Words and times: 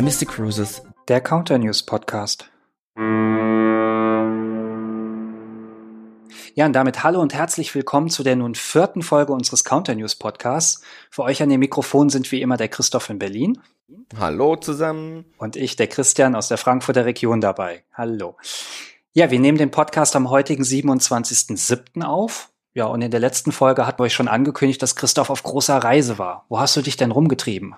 MSC 0.00 0.24
Cruises, 0.24 0.80
der 1.08 1.20
Counter 1.20 1.58
News 1.58 1.82
Podcast. 1.82 2.50
Ja, 6.54 6.64
und 6.64 6.72
damit 6.72 7.04
hallo 7.04 7.20
und 7.20 7.34
herzlich 7.34 7.74
willkommen 7.74 8.08
zu 8.08 8.22
der 8.22 8.34
nun 8.34 8.54
vierten 8.54 9.02
Folge 9.02 9.34
unseres 9.34 9.62
Counter 9.62 9.94
News 9.94 10.16
Podcasts. 10.16 10.80
Für 11.10 11.24
euch 11.24 11.42
an 11.42 11.50
dem 11.50 11.60
Mikrofon 11.60 12.08
sind 12.08 12.32
wie 12.32 12.40
immer 12.40 12.56
der 12.56 12.68
Christoph 12.68 13.10
in 13.10 13.18
Berlin. 13.18 13.60
Hallo 14.18 14.56
zusammen. 14.56 15.26
Und 15.36 15.56
ich, 15.56 15.76
der 15.76 15.88
Christian 15.88 16.34
aus 16.34 16.48
der 16.48 16.56
Frankfurter 16.56 17.04
Region 17.04 17.42
dabei. 17.42 17.84
Hallo. 17.92 18.38
Ja, 19.12 19.30
wir 19.30 19.38
nehmen 19.38 19.58
den 19.58 19.70
Podcast 19.70 20.16
am 20.16 20.30
heutigen 20.30 20.62
27.07. 20.62 22.04
auf. 22.04 22.48
Ja, 22.72 22.86
und 22.86 23.02
in 23.02 23.10
der 23.10 23.20
letzten 23.20 23.52
Folge 23.52 23.86
hatten 23.86 23.98
wir 23.98 24.04
euch 24.04 24.14
schon 24.14 24.28
angekündigt, 24.28 24.80
dass 24.80 24.96
Christoph 24.96 25.28
auf 25.28 25.42
großer 25.42 25.76
Reise 25.76 26.16
war. 26.16 26.46
Wo 26.48 26.58
hast 26.58 26.74
du 26.74 26.80
dich 26.80 26.96
denn 26.96 27.10
rumgetrieben? 27.10 27.74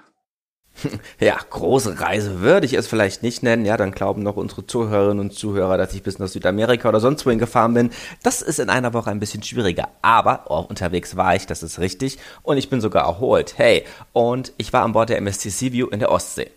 Ja, 1.20 1.38
große 1.50 2.00
Reise 2.00 2.41
würde 2.41 2.66
ich 2.66 2.74
es 2.74 2.86
vielleicht 2.86 3.23
nicht 3.23 3.42
nennen. 3.42 3.64
Ja, 3.64 3.77
dann 3.77 3.92
glauben 3.92 4.23
noch 4.23 4.36
unsere 4.36 4.66
Zuhörerinnen 4.66 5.20
und 5.20 5.32
Zuhörer, 5.32 5.77
dass 5.77 5.95
ich 5.95 6.02
bis 6.02 6.18
nach 6.18 6.28
Südamerika 6.28 6.88
oder 6.88 7.00
sonst 7.00 7.24
wohin 7.27 7.38
gefahren 7.38 7.74
bin. 7.74 7.90
Das 8.23 8.42
ist 8.42 8.59
in 8.59 8.70
einer 8.70 8.92
Woche 8.92 9.10
ein 9.10 9.20
bisschen 9.20 9.42
schwieriger. 9.42 9.88
Aber 10.02 10.45
oh, 10.48 10.64
unterwegs 10.68 11.16
war 11.16 11.34
ich, 11.37 11.46
das 11.46 11.62
ist 11.62 11.78
richtig. 11.78 12.18
Und 12.42 12.56
ich 12.56 12.70
bin 12.70 12.80
sogar 12.80 13.04
erholt. 13.04 13.54
Hey, 13.56 13.84
und 14.12 14.52
ich 14.56 14.73
war 14.73 14.82
an 14.82 14.92
Bord 14.92 15.09
der 15.09 15.18
MSC 15.18 15.50
Seaview 15.50 15.88
in 15.88 16.00
der 16.00 16.10
Ostsee. 16.10 16.50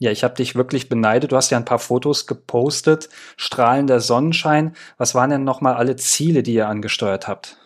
Ja, 0.00 0.12
ich 0.12 0.22
habe 0.22 0.34
dich 0.34 0.54
wirklich 0.54 0.88
beneidet. 0.88 1.32
Du 1.32 1.36
hast 1.36 1.50
ja 1.50 1.58
ein 1.58 1.64
paar 1.64 1.80
Fotos 1.80 2.26
gepostet. 2.26 3.08
Strahlender 3.36 4.00
Sonnenschein. 4.00 4.76
Was 4.96 5.14
waren 5.14 5.30
denn 5.30 5.44
nochmal 5.44 5.74
alle 5.74 5.96
Ziele, 5.96 6.44
die 6.44 6.54
ihr 6.54 6.68
angesteuert 6.68 7.26
habt? 7.26 7.56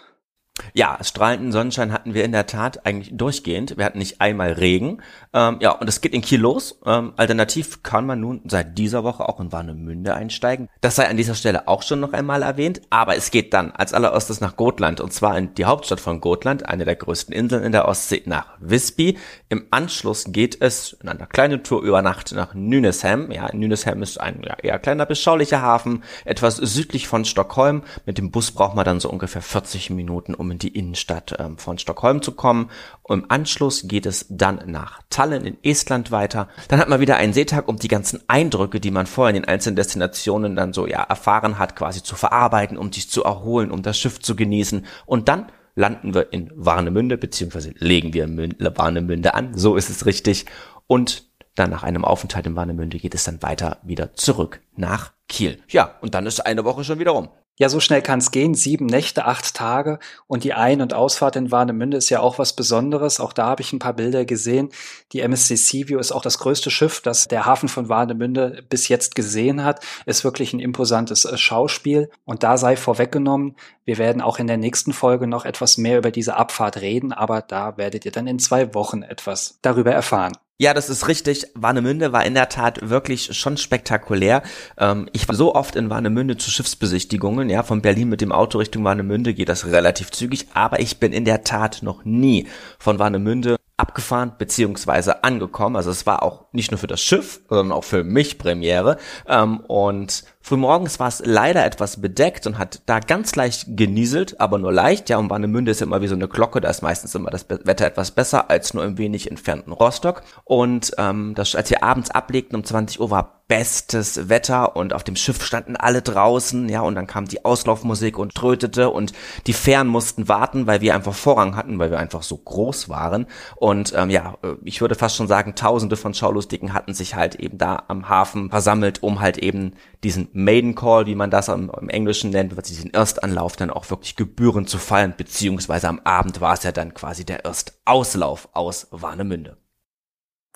Ja, 0.75 0.99
strahlenden 1.03 1.51
Sonnenschein 1.51 1.93
hatten 1.93 2.13
wir 2.13 2.25
in 2.25 2.33
der 2.33 2.47
Tat 2.47 2.85
eigentlich 2.85 3.17
durchgehend. 3.17 3.79
Wir 3.79 3.87
hatten 3.87 3.99
nicht 3.99 4.21
einmal 4.21 4.53
Regen. 4.53 5.03
Ähm, 5.33 5.57
ja, 5.61 5.73
und 5.73 5.89
es 5.89 6.03
geht 6.03 6.13
in 6.13 6.21
Kiel 6.21 6.41
los. 6.41 6.79
Ähm, 6.85 7.15
alternativ 7.17 7.83
kann 7.83 8.05
man 8.05 8.21
nun 8.21 8.43
seit 8.47 8.77
dieser 8.77 9.03
Woche 9.03 9.27
auch 9.27 9.41
in 9.41 9.51
Warnemünde 9.51 10.15
einsteigen. 10.15 10.69
Das 10.83 10.97
sei 10.97 11.09
an 11.09 11.17
dieser 11.17 11.35
Stelle 11.35 11.69
auch 11.69 11.83
schon 11.83 12.01
noch 12.01 12.13
einmal 12.13 12.43
erwähnt. 12.43 12.83
Aber 12.91 13.17
es 13.17 13.31
geht 13.31 13.55
dann 13.55 13.73
als 13.73 13.95
allererstes 13.95 14.43
nach 14.43 14.57
Gotland. 14.57 15.01
Und 15.01 15.15
zwar 15.15 15.39
in 15.39 15.55
die 15.55 15.65
Hauptstadt 15.65 16.01
von 16.01 16.21
Gotland, 16.21 16.69
eine 16.69 16.85
der 16.85 16.97
größten 16.97 17.35
Inseln 17.35 17.65
in 17.65 17.73
der 17.73 17.89
Ostsee, 17.89 18.23
nach 18.27 18.59
Visby. 18.61 19.19
Im 19.49 19.67
Anschluss 19.71 20.27
geht 20.29 20.61
es 20.61 20.93
in 21.03 21.09
einer 21.09 21.27
kleinen 21.27 21.65
Tour 21.65 21.83
über 21.83 22.03
Nacht 22.03 22.33
nach 22.33 22.53
Nynäshamn. 22.53 23.31
Ja, 23.31 23.49
Nynäshamn 23.55 24.03
ist 24.03 24.21
ein 24.21 24.43
ja, 24.45 24.55
eher 24.63 24.79
kleiner, 24.79 25.07
beschaulicher 25.07 25.63
Hafen, 25.63 26.03
etwas 26.27 26.57
südlich 26.57 27.09
von 27.09 27.25
Stockholm. 27.25 27.85
Mit 28.05 28.19
dem 28.19 28.31
Bus 28.31 28.51
braucht 28.51 28.77
man 28.77 28.85
dann 28.85 29.01
so 29.01 29.09
ungefähr 29.09 29.43
40 29.43 29.89
Minuten, 29.91 30.35
um 30.43 30.51
in 30.51 30.59
die 30.59 30.77
Innenstadt 30.77 31.35
ähm, 31.39 31.57
von 31.57 31.79
Stockholm 31.79 32.21
zu 32.21 32.33
kommen. 32.33 32.71
Im 33.09 33.31
Anschluss 33.31 33.89
geht 33.89 34.05
es 34.05 34.27
dann 34.29 34.61
nach 34.67 35.01
Tallinn 35.09 35.47
in 35.47 35.57
Estland 35.63 36.11
weiter. 36.11 36.49
Dann 36.69 36.79
hat 36.79 36.89
man 36.89 37.01
wieder 37.01 37.17
einen 37.17 37.33
Seetag, 37.33 37.69
um 37.69 37.77
die 37.77 37.89
ganzen 37.89 38.21
Eindrücke, 38.29 38.81
die 38.81 38.91
man 38.91 39.07
vorher 39.07 39.35
in 39.35 39.43
den 39.43 39.49
einzelnen 39.49 39.77
Destinationen 39.77 40.57
dann 40.57 40.73
so 40.73 40.87
ja 40.87 41.03
erfahren 41.03 41.59
hat, 41.59 41.77
quasi 41.77 42.03
zu 42.03 42.17
verarbeiten, 42.17 42.77
um 42.77 42.93
sich 42.93 43.09
zu 43.09 43.25
erholen, 43.25 43.71
um 43.71 43.83
das 43.83 43.99
Schiff 43.99 44.21
zu 44.21 44.37
genießen. 44.37 44.85
Und 45.07 45.29
dann 45.29 45.47
landen 45.75 46.15
wir 46.15 46.33
in 46.33 46.51
Warnemünde, 46.55 47.17
beziehungsweise 47.17 47.73
legen 47.79 48.13
wir 48.13 48.29
Warnemünde 48.77 49.35
an, 49.35 49.57
so 49.57 49.77
ist 49.77 49.89
es 49.89 50.05
richtig. 50.05 50.47
Und 50.87 51.25
dann 51.55 51.71
nach 51.71 51.83
einem 51.83 52.05
Aufenthalt 52.05 52.47
in 52.47 52.57
Warnemünde 52.57 52.99
geht 52.99 53.15
es 53.15 53.25
dann 53.25 53.43
weiter 53.43 53.79
wieder 53.83 54.15
zurück 54.15 54.61
nach 54.75 55.13
Kiel. 55.29 55.63
Ja, 55.69 55.97
und 56.01 56.15
dann 56.15 56.27
ist 56.27 56.45
eine 56.45 56.65
Woche 56.65 56.85
schon 56.85 56.99
wieder 56.99 57.13
rum. 57.13 57.29
Ja, 57.63 57.69
so 57.69 57.79
schnell 57.79 58.03
kann 58.03 58.19
es 58.19 58.33
gehen. 58.33 58.55
Sieben 58.55 58.87
Nächte, 58.87 59.25
acht 59.25 59.55
Tage. 59.55 60.01
Und 60.27 60.43
die 60.43 60.53
Ein- 60.53 60.81
und 60.81 60.95
Ausfahrt 60.95 61.37
in 61.37 61.53
Warnemünde 61.53 61.97
ist 61.97 62.11
ja 62.11 62.19
auch 62.19 62.41
was 62.41 62.55
Besonderes. 62.55 63.21
Auch 63.21 63.33
da 63.33 63.47
habe 63.47 63.63
ich 63.63 63.73
ein 63.73 63.79
paar 63.79 63.93
Bilder 63.93 64.25
gesehen. 64.25 64.71
Die 65.13 65.21
MSC 65.21 65.55
Seaview 65.55 66.01
ist 66.01 66.11
auch 66.11 66.23
das 66.23 66.39
größte 66.39 66.73
Schiff, 66.73 67.01
das 67.03 67.29
der 67.29 67.47
Hafen 67.47 67.69
von 67.69 67.89
Warnemünde 67.89 68.65
bis 68.69 68.89
jetzt 68.89 69.15
gesehen 69.15 69.63
hat. 69.63 69.79
Ist 70.07 70.25
wirklich 70.25 70.53
ein 70.53 70.59
imposantes 70.59 71.25
äh, 71.25 71.39
Schauspiel. 71.39 72.11
Und 72.25 72.43
da 72.43 72.57
sei 72.57 72.75
vorweggenommen, 72.75 73.55
wir 73.85 73.97
werden 73.97 74.23
auch 74.23 74.41
in 74.41 74.49
der 74.49 74.57
nächsten 74.57 74.93
Folge 74.93 75.29
noch 75.29 75.45
etwas 75.45 75.79
mehr 75.79 75.99
über 75.99 76.11
diese 76.11 76.37
Abfahrt 76.37 76.81
reden, 76.81 77.13
aber 77.13 77.43
da 77.43 77.77
werdet 77.77 78.05
ihr 78.05 78.11
dann 78.11 78.27
in 78.27 78.41
zwei 78.41 78.75
Wochen 78.75 79.03
etwas 79.03 79.61
darüber 79.63 79.93
erfahren. 79.93 80.33
Ja, 80.63 80.75
das 80.75 80.89
ist 80.89 81.09
richtig. 81.09 81.49
Warnemünde 81.55 82.13
war 82.13 82.25
in 82.25 82.35
der 82.35 82.49
Tat 82.49 82.89
wirklich 82.89 83.37
schon 83.37 83.57
spektakulär. 83.57 84.45
Ähm, 84.79 85.09
ich 85.13 85.27
war 85.27 85.35
so 85.35 85.57
oft 85.57 85.75
in 85.75 85.91
Warnemünde 85.91 86.37
zu 86.37 86.53
Schiffsbesichtigungen. 86.53 87.51
Ja, 87.51 87.65
von 87.65 87.83
Berlin 87.83 88.09
mit 88.09 88.21
dem 88.21 88.31
Auto 88.31 88.59
Richtung 88.59 88.85
Warnemünde 88.85 89.35
geht 89.35 89.49
das 89.49 89.67
relativ 89.67 90.13
zügig. 90.13 90.47
Aber 90.55 90.79
ich 90.79 91.01
bin 91.01 91.13
in 91.13 91.25
der 91.25 91.43
Tat 91.43 91.83
noch 91.83 92.05
nie 92.05 92.47
von 92.79 93.01
Warnemünde 93.01 93.57
abgefahren 93.77 94.35
beziehungsweise 94.39 95.25
angekommen. 95.25 95.75
Also 95.75 95.91
es 95.91 96.07
war 96.07 96.23
auch 96.23 96.45
nicht 96.53 96.71
nur 96.71 96.79
für 96.79 96.87
das 96.87 97.01
Schiff, 97.01 97.41
sondern 97.49 97.73
auch 97.73 97.83
für 97.83 98.05
mich 98.05 98.39
Premiere. 98.39 98.99
Ähm, 99.27 99.59
und 99.67 100.23
frühmorgens 100.43 101.01
war 101.01 101.09
es 101.09 101.23
leider 101.25 101.65
etwas 101.65 102.01
bedeckt 102.01 102.47
und 102.47 102.59
hat 102.59 102.83
da 102.87 103.01
ganz 103.01 103.35
leicht 103.37 103.77
genieselt, 103.77 104.41
aber 104.41 104.59
nur 104.59 104.73
leicht. 104.73 105.09
Ja, 105.09 105.19
und 105.19 105.31
Warnemünde 105.31 105.71
ist 105.71 105.83
immer 105.83 106.01
wie 106.03 106.09
so 106.09 106.15
eine 106.15 106.29
Glocke, 106.29 106.61
da 106.61 106.69
ist 106.69 106.83
meistens 106.83 107.15
immer 107.15 107.31
das 107.31 107.47
Wetter 107.49 107.87
etwas 107.87 108.11
besser 108.11 108.51
als 108.51 108.75
nur 108.75 108.85
im 108.85 108.99
wenig 108.99 109.31
entfernten 109.31 109.73
Rostock. 109.73 110.23
Und 110.45 110.93
ähm, 110.99 111.35
das, 111.35 111.55
als 111.55 111.71
wir 111.71 111.83
abends 111.83 112.11
ablegten 112.11 112.57
um 112.57 112.65
20 112.65 113.01
Uhr 113.01 113.11
war 113.11 113.43
bestes 113.53 114.31
Wetter 114.31 114.77
und 114.77 114.95
auf 114.95 115.05
dem 115.05 115.15
Schiff 115.15 115.45
standen 115.45 115.77
alle 115.77 116.01
draußen, 116.01 116.71
ja, 116.71 116.81
und 116.81 116.95
dann 116.95 117.07
kam 117.07 117.27
die 117.27 117.45
Auslaufmusik 117.45 118.17
und 118.19 118.35
trötete 118.35 118.89
und 118.89 119.13
die 119.47 119.53
Fähren 119.53 119.89
mussten 119.89 120.27
warten, 120.27 120.67
weil 120.67 120.81
wir 120.81 120.95
einfach 120.95 121.13
Vorrang 121.13 121.55
hatten, 121.55 121.79
weil 121.79 121.91
wir 121.91 121.99
einfach 121.99 122.23
so 122.23 122.39
groß 122.39 122.89
waren. 122.89 123.27
Und 123.57 123.93
ähm, 123.95 124.09
ja, 124.09 124.39
äh, 124.43 124.55
ich 124.65 124.81
würde 124.81 124.95
fast 124.95 125.17
schon 125.17 125.29
sagen, 125.29 125.55
tausende 125.55 125.97
von 125.97 126.15
Schaulustigen 126.15 126.73
hatten 126.73 126.95
sich 126.95 127.15
halt 127.15 127.35
eben 127.35 127.59
da 127.59 127.83
am 127.89 128.09
Hafen 128.09 128.49
versammelt, 128.49 129.03
um 129.03 129.21
halt 129.21 129.37
eben 129.37 129.75
diesen 130.03 130.31
Maiden 130.33 130.75
Call, 130.75 131.07
wie 131.07 131.15
man 131.15 131.31
das 131.31 131.49
im, 131.49 131.71
im 131.81 131.89
Englischen 131.89 132.31
nennt, 132.31 132.55
diesen 132.69 132.93
Erstanlauf 132.93 133.57
dann 133.57 133.71
auch 133.71 133.91
wirklich 133.91 134.17
gebührend 134.17 134.69
zu 134.69 134.79
feiern, 134.79 135.15
beziehungsweise 135.17 135.89
am 135.89 136.01
Abend 136.01 136.41
war 136.41 136.55
es 136.55 136.63
ja 136.63 136.73
dann 136.73 136.95
quasi 136.95 137.25
der 137.25 137.45
Erstauslauf 137.45 138.49
aus 138.53 138.89
Warnemünde. 138.91 139.59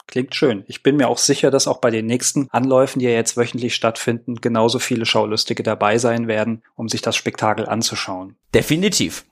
Klingt 0.07 0.37
schön. 0.37 0.65
Ich 0.69 0.85
bin 0.85 0.97
mir 0.97 1.09
auch 1.09 1.19
sicher, 1.19 1.51
dass 1.51 1.67
auch 1.67 1.79
bei 1.79 1.91
den 1.91 2.07
nächsten 2.07 2.49
Anläufen, 2.51 3.01
die 3.01 3.07
ja 3.07 3.11
jetzt 3.11 3.37
wöchentlich 3.37 3.75
stattfinden, 3.75 4.37
genauso 4.37 4.79
viele 4.79 5.05
Schaulustige 5.05 5.65
dabei 5.65 5.99
sein 5.99 6.29
werden, 6.29 6.63
um 6.77 6.89
sich 6.89 7.03
das 7.03 7.17
Spektakel 7.17 7.69
anzuschauen. 7.69 8.37
Definitiv. 8.55 9.25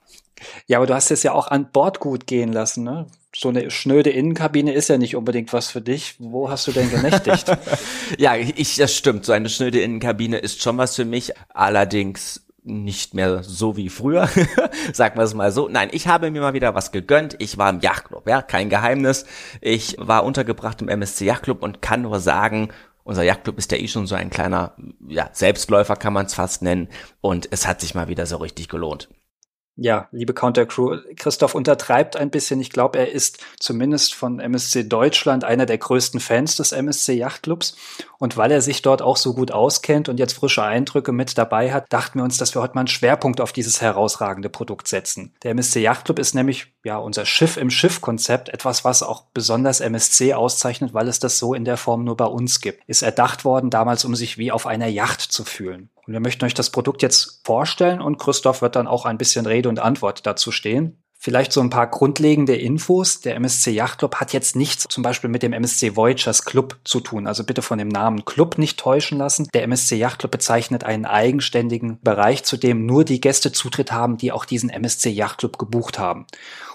Ja, 0.66 0.78
aber 0.78 0.86
du 0.86 0.94
hast 0.94 1.10
es 1.10 1.22
ja 1.22 1.32
auch 1.32 1.48
an 1.48 1.70
Bord 1.70 2.00
gut 2.00 2.26
gehen 2.26 2.52
lassen, 2.52 2.84
ne? 2.84 3.06
So 3.36 3.48
eine 3.48 3.70
schnöde 3.70 4.10
Innenkabine 4.10 4.72
ist 4.72 4.88
ja 4.88 4.96
nicht 4.96 5.16
unbedingt 5.16 5.52
was 5.52 5.70
für 5.70 5.80
dich. 5.80 6.14
Wo 6.20 6.50
hast 6.50 6.68
du 6.68 6.72
denn 6.72 6.88
genächtigt? 6.90 7.46
ja, 8.18 8.36
ich, 8.36 8.76
das 8.76 8.94
stimmt. 8.94 9.24
So 9.24 9.32
eine 9.32 9.48
schnöde 9.48 9.80
Innenkabine 9.80 10.38
ist 10.38 10.62
schon 10.62 10.78
was 10.78 10.94
für 10.94 11.04
mich. 11.04 11.32
Allerdings 11.52 12.44
nicht 12.62 13.12
mehr 13.14 13.42
so 13.42 13.76
wie 13.76 13.90
früher, 13.90 14.28
sagen 14.92 15.18
wir 15.18 15.24
es 15.24 15.34
mal 15.34 15.52
so. 15.52 15.68
Nein, 15.68 15.90
ich 15.92 16.06
habe 16.06 16.30
mir 16.30 16.40
mal 16.40 16.54
wieder 16.54 16.74
was 16.74 16.92
gegönnt. 16.92 17.36
Ich 17.38 17.58
war 17.58 17.70
im 17.70 17.80
Yachtclub, 17.80 18.28
ja, 18.28 18.40
kein 18.40 18.70
Geheimnis. 18.70 19.26
Ich 19.60 19.96
war 19.98 20.24
untergebracht 20.24 20.80
im 20.80 20.88
MSC 20.88 21.26
Yachtclub 21.26 21.62
und 21.62 21.82
kann 21.82 22.02
nur 22.02 22.20
sagen, 22.20 22.68
unser 23.04 23.22
Yachtclub 23.22 23.58
ist 23.58 23.70
ja 23.70 23.78
eh 23.78 23.88
schon 23.88 24.06
so 24.06 24.14
ein 24.14 24.30
kleiner, 24.30 24.74
ja, 25.06 25.28
Selbstläufer 25.32 25.96
kann 25.96 26.14
man 26.14 26.26
es 26.26 26.34
fast 26.34 26.62
nennen. 26.62 26.88
Und 27.20 27.48
es 27.50 27.66
hat 27.66 27.80
sich 27.80 27.94
mal 27.94 28.08
wieder 28.08 28.24
so 28.24 28.38
richtig 28.38 28.68
gelohnt. 28.68 29.08
Ja, 29.76 30.08
liebe 30.12 30.34
Counter 30.34 30.66
Crew, 30.66 30.98
Christoph 31.16 31.56
untertreibt 31.56 32.16
ein 32.16 32.30
bisschen. 32.30 32.60
Ich 32.60 32.70
glaube, 32.70 32.98
er 32.98 33.10
ist 33.10 33.44
zumindest 33.58 34.14
von 34.14 34.38
MSC 34.38 34.84
Deutschland 34.84 35.42
einer 35.42 35.66
der 35.66 35.78
größten 35.78 36.20
Fans 36.20 36.54
des 36.54 36.70
MSC 36.70 37.14
Yachtclubs. 37.14 37.76
Und 38.18 38.36
weil 38.36 38.52
er 38.52 38.62
sich 38.62 38.82
dort 38.82 39.02
auch 39.02 39.16
so 39.16 39.34
gut 39.34 39.50
auskennt 39.50 40.08
und 40.08 40.18
jetzt 40.18 40.34
frische 40.34 40.62
Eindrücke 40.62 41.10
mit 41.10 41.36
dabei 41.36 41.72
hat, 41.72 41.92
dachten 41.92 42.20
wir 42.20 42.24
uns, 42.24 42.38
dass 42.38 42.54
wir 42.54 42.62
heute 42.62 42.74
mal 42.74 42.82
einen 42.82 42.88
Schwerpunkt 42.88 43.40
auf 43.40 43.52
dieses 43.52 43.80
herausragende 43.80 44.48
Produkt 44.48 44.86
setzen. 44.86 45.34
Der 45.42 45.50
MSC 45.50 45.80
Yachtclub 45.80 46.20
ist 46.20 46.34
nämlich 46.34 46.73
ja 46.84 46.98
unser 46.98 47.26
Schiff 47.26 47.56
im 47.56 47.70
Schiff-Konzept, 47.70 48.50
etwas, 48.50 48.84
was 48.84 49.02
auch 49.02 49.24
besonders 49.32 49.80
MSC 49.80 50.34
auszeichnet, 50.34 50.94
weil 50.94 51.08
es 51.08 51.18
das 51.18 51.38
so 51.38 51.54
in 51.54 51.64
der 51.64 51.76
Form 51.76 52.04
nur 52.04 52.16
bei 52.16 52.26
uns 52.26 52.60
gibt. 52.60 52.82
Ist 52.86 53.02
erdacht 53.02 53.44
worden 53.44 53.70
damals, 53.70 54.04
um 54.04 54.14
sich 54.14 54.38
wie 54.38 54.52
auf 54.52 54.66
einer 54.66 54.86
Yacht 54.86 55.20
zu 55.20 55.44
fühlen. 55.44 55.90
Und 56.06 56.12
wir 56.12 56.20
möchten 56.20 56.44
euch 56.44 56.54
das 56.54 56.70
Produkt 56.70 57.02
jetzt 57.02 57.40
vorstellen 57.44 58.00
und 58.00 58.18
Christoph 58.18 58.62
wird 58.62 58.76
dann 58.76 58.86
auch 58.86 59.06
ein 59.06 59.18
bisschen 59.18 59.46
Rede 59.46 59.68
und 59.68 59.80
Antwort 59.80 60.26
dazu 60.26 60.52
stehen. 60.52 60.98
Vielleicht 61.24 61.52
so 61.52 61.62
ein 61.62 61.70
paar 61.70 61.86
grundlegende 61.86 62.54
Infos. 62.54 63.22
Der 63.22 63.36
MSC 63.36 63.70
Yacht 63.70 63.98
Club 63.98 64.16
hat 64.16 64.34
jetzt 64.34 64.56
nichts 64.56 64.84
zum 64.90 65.02
Beispiel 65.02 65.30
mit 65.30 65.42
dem 65.42 65.54
MSC 65.54 65.96
Voyagers 65.96 66.44
Club 66.44 66.76
zu 66.84 67.00
tun. 67.00 67.26
Also 67.26 67.44
bitte 67.44 67.62
von 67.62 67.78
dem 67.78 67.88
Namen 67.88 68.26
Club 68.26 68.58
nicht 68.58 68.78
täuschen 68.78 69.16
lassen. 69.16 69.48
Der 69.54 69.62
MSC 69.62 69.96
Yacht 69.96 70.18
Club 70.18 70.32
bezeichnet 70.32 70.84
einen 70.84 71.06
eigenständigen 71.06 71.98
Bereich, 72.02 72.44
zu 72.44 72.58
dem 72.58 72.84
nur 72.84 73.06
die 73.06 73.22
Gäste 73.22 73.52
Zutritt 73.52 73.90
haben, 73.90 74.18
die 74.18 74.32
auch 74.32 74.44
diesen 74.44 74.68
MSC 74.68 75.08
Yacht 75.08 75.38
Club 75.38 75.58
gebucht 75.58 75.98
haben. 75.98 76.26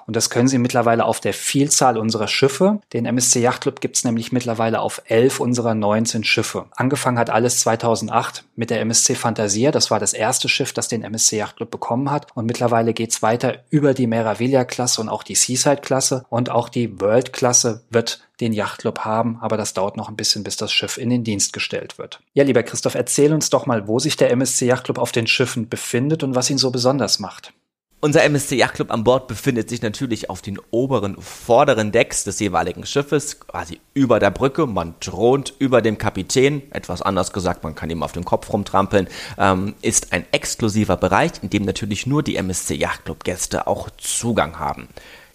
Und 0.10 0.16
das 0.16 0.32
können 0.32 0.48
Sie 0.48 0.58
mittlerweile 0.58 1.06
auf 1.06 1.20
der 1.20 1.36
Vielzahl 1.36 1.96
unserer 1.96 2.28
Schiffe. 2.28 2.80
Den 2.94 3.06
MSC 3.06 3.42
Yacht 3.42 3.62
Club 3.62 3.80
gibt 3.80 3.96
es 3.96 4.04
nämlich 4.04 4.32
mittlerweile 4.32 4.82
auf 4.82 5.04
elf 5.06 5.40
unserer 5.40 5.76
19 5.76 6.24
Schiffe. 6.24 6.66
Angefangen 6.76 7.20
hat 7.20 7.30
alles 7.30 7.60
2008 7.60 8.44
mit 8.56 8.72
der 8.72 8.82
MSC 8.82 9.14
Fantasia. 9.14 9.70
Das 9.70 9.92
war 9.92 10.00
das 10.00 10.14
erste 10.14 10.50
Schiff, 10.50 10.74
das 10.74 10.88
den 10.88 11.04
MSC 11.04 11.38
Yacht 11.38 11.58
Club 11.58 11.70
bekommen 11.70 12.10
hat. 12.10 12.26
Und 12.34 12.48
mittlerweile 12.48 12.96
geht 12.96 13.12
es 13.12 13.22
weiter 13.22 13.60
über 13.70 13.94
die 13.94 14.08
Meraviglia-Klasse 14.08 15.00
und 15.00 15.10
auch 15.10 15.22
die 15.22 15.36
Seaside-Klasse. 15.36 16.26
Und 16.30 16.50
auch 16.50 16.70
die 16.70 17.00
World-Klasse 17.00 17.84
wird 17.92 18.22
den 18.42 18.54
Yachtclub 18.54 19.00
haben, 19.02 19.38
aber 19.42 19.58
das 19.58 19.74
dauert 19.74 19.98
noch 19.98 20.10
ein 20.10 20.16
bisschen, 20.16 20.44
bis 20.44 20.56
das 20.56 20.72
Schiff 20.72 20.98
in 20.98 21.10
den 21.10 21.24
Dienst 21.24 21.54
gestellt 21.54 22.00
wird. 22.00 22.22
Ja, 22.34 22.44
lieber 22.44 22.64
Christoph, 22.64 22.96
erzähl 22.96 23.34
uns 23.34 23.50
doch 23.50 23.66
mal, 23.66 23.88
wo 23.88 24.00
sich 24.00 24.18
der 24.18 24.32
MSC 24.32 24.66
Yachtclub 24.66 24.98
auf 24.98 25.12
den 25.12 25.28
Schiffen 25.28 25.70
befindet 25.70 26.24
und 26.24 26.36
was 26.36 26.50
ihn 26.50 26.58
so 26.58 26.72
besonders 26.72 27.20
macht. 27.20 27.54
Unser 28.02 28.24
MSC 28.24 28.56
Yachtclub 28.56 28.92
an 28.92 29.04
Bord 29.04 29.28
befindet 29.28 29.68
sich 29.68 29.82
natürlich 29.82 30.30
auf 30.30 30.42
den 30.42 30.58
oberen, 30.72 31.18
vorderen 31.20 31.92
Decks 31.92 32.24
des 32.24 32.40
jeweiligen 32.40 32.86
Schiffes, 32.86 33.42
quasi 33.42 33.82
über 33.94 34.22
der 34.22 34.32
Brücke. 34.32 34.68
Man 34.68 34.98
thront 35.02 35.54
über 35.60 35.82
dem 35.82 35.98
Kapitän, 35.98 36.62
etwas 36.72 37.02
anders 37.02 37.34
gesagt, 37.34 37.66
man 37.66 37.76
kann 37.76 37.90
ihm 37.90 38.02
auf 38.02 38.14
den 38.14 38.24
Kopf 38.24 38.54
rumtrampeln, 38.54 39.10
ähm, 39.38 39.76
ist 39.82 40.14
ein 40.14 40.26
exklusiver 40.32 40.96
Bereich, 40.96 41.32
in 41.42 41.50
dem 41.50 41.66
natürlich 41.66 42.08
nur 42.08 42.24
die 42.24 42.38
MSC 42.38 42.74
Yachtclub 42.76 43.26
Gäste 43.26 43.68
auch 43.68 43.90
Zugang 43.98 44.60
haben. 44.60 44.88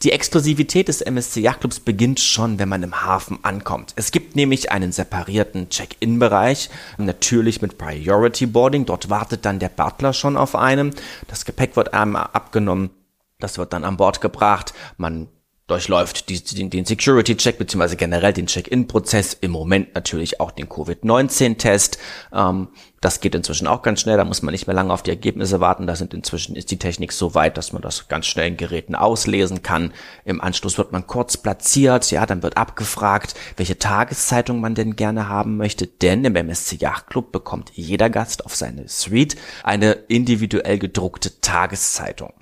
Die 0.05 0.13
Exklusivität 0.13 0.89
des 0.89 1.01
MSC 1.01 1.41
Yachtclubs 1.41 1.81
beginnt 1.81 2.21
schon, 2.21 2.59
wenn 2.59 2.69
man 2.69 2.83
im 2.83 3.03
Hafen 3.07 3.39
ankommt. 3.43 3.95
Es 3.97 4.13
gibt 4.13 4.37
nämlich 4.37 4.71
einen 4.71 4.93
separierten 4.93 5.71
Check-in-Bereich, 5.71 6.69
natürlich 6.99 7.63
mit 7.63 7.79
Priority 7.79 8.45
Boarding. 8.45 8.85
Dort 8.85 9.09
wartet 9.09 9.47
dann 9.47 9.61
der 9.61 9.71
Butler 9.71 10.13
schon 10.13 10.37
auf 10.37 10.57
einem. 10.57 10.91
Das 11.29 11.47
Gepäck 11.47 11.75
wird 11.75 11.95
einmal 11.95 12.29
abgenommen. 12.35 12.91
Das 13.39 13.57
wird 13.57 13.73
dann 13.73 13.85
an 13.85 13.97
Bord 13.97 14.21
gebracht. 14.21 14.75
Man 14.99 15.29
durchläuft 15.67 16.29
die, 16.29 16.43
den, 16.43 16.69
den 16.69 16.85
Security-Check 16.85 17.57
beziehungsweise 17.57 17.97
generell 17.97 18.35
den 18.35 18.47
Check-in-Prozess, 18.47 19.35
im 19.41 19.51
Moment 19.51 19.95
natürlich 19.95 20.39
auch 20.39 20.51
den 20.51 20.69
Covid-19-Test. 20.69 21.99
Ähm, 22.35 22.69
das 23.01 23.21
geht 23.21 23.35
inzwischen 23.35 23.67
auch 23.67 23.83
ganz 23.83 24.01
schnell, 24.01 24.19
da 24.19 24.25
muss 24.25 24.43
man 24.43 24.53
nicht 24.53 24.67
mehr 24.67 24.77
lange 24.77 24.93
auf 24.93 25.03
die 25.03 25.11
Ergebnisse 25.11 25.61
warten. 25.61 25.87
Da 25.87 25.97
sind 25.97 26.13
inzwischen 26.13 26.55
ist 26.55 26.71
die 26.71 26.79
Technik 26.79 27.13
so 27.13 27.35
weit, 27.35 27.57
dass 27.57 27.73
man 27.73 27.81
das 27.81 28.09
ganz 28.09 28.27
schnell 28.27 28.49
in 28.49 28.57
Geräten 28.59 28.95
auslesen 28.95 29.63
kann. 29.63 29.93
Im 30.27 30.41
Anschluss 30.41 30.77
wird 30.77 30.93
man 30.93 31.07
kurz 31.07 31.39
platziert, 31.39 32.11
ja, 32.11 32.27
dann 32.27 32.43
wird 32.43 32.57
abgefragt, 32.59 33.35
welche 33.57 33.79
Tageszeitung 33.79 34.61
man 34.61 34.75
denn 34.75 34.97
gerne 34.97 35.29
haben 35.29 35.57
möchte, 35.57 35.87
denn 35.87 36.25
im 36.25 36.37
MSC 36.37 36.77
Yachtclub 36.77 37.33
bekommt 37.33 37.71
jeder 37.75 38.11
Gast 38.11 38.45
auf 38.45 38.55
seine 38.55 38.89
Suite 38.89 39.37
eine 39.63 39.93
individuell 39.93 40.79
gedruckte 40.79 41.41
Tageszeitung. 41.41 42.33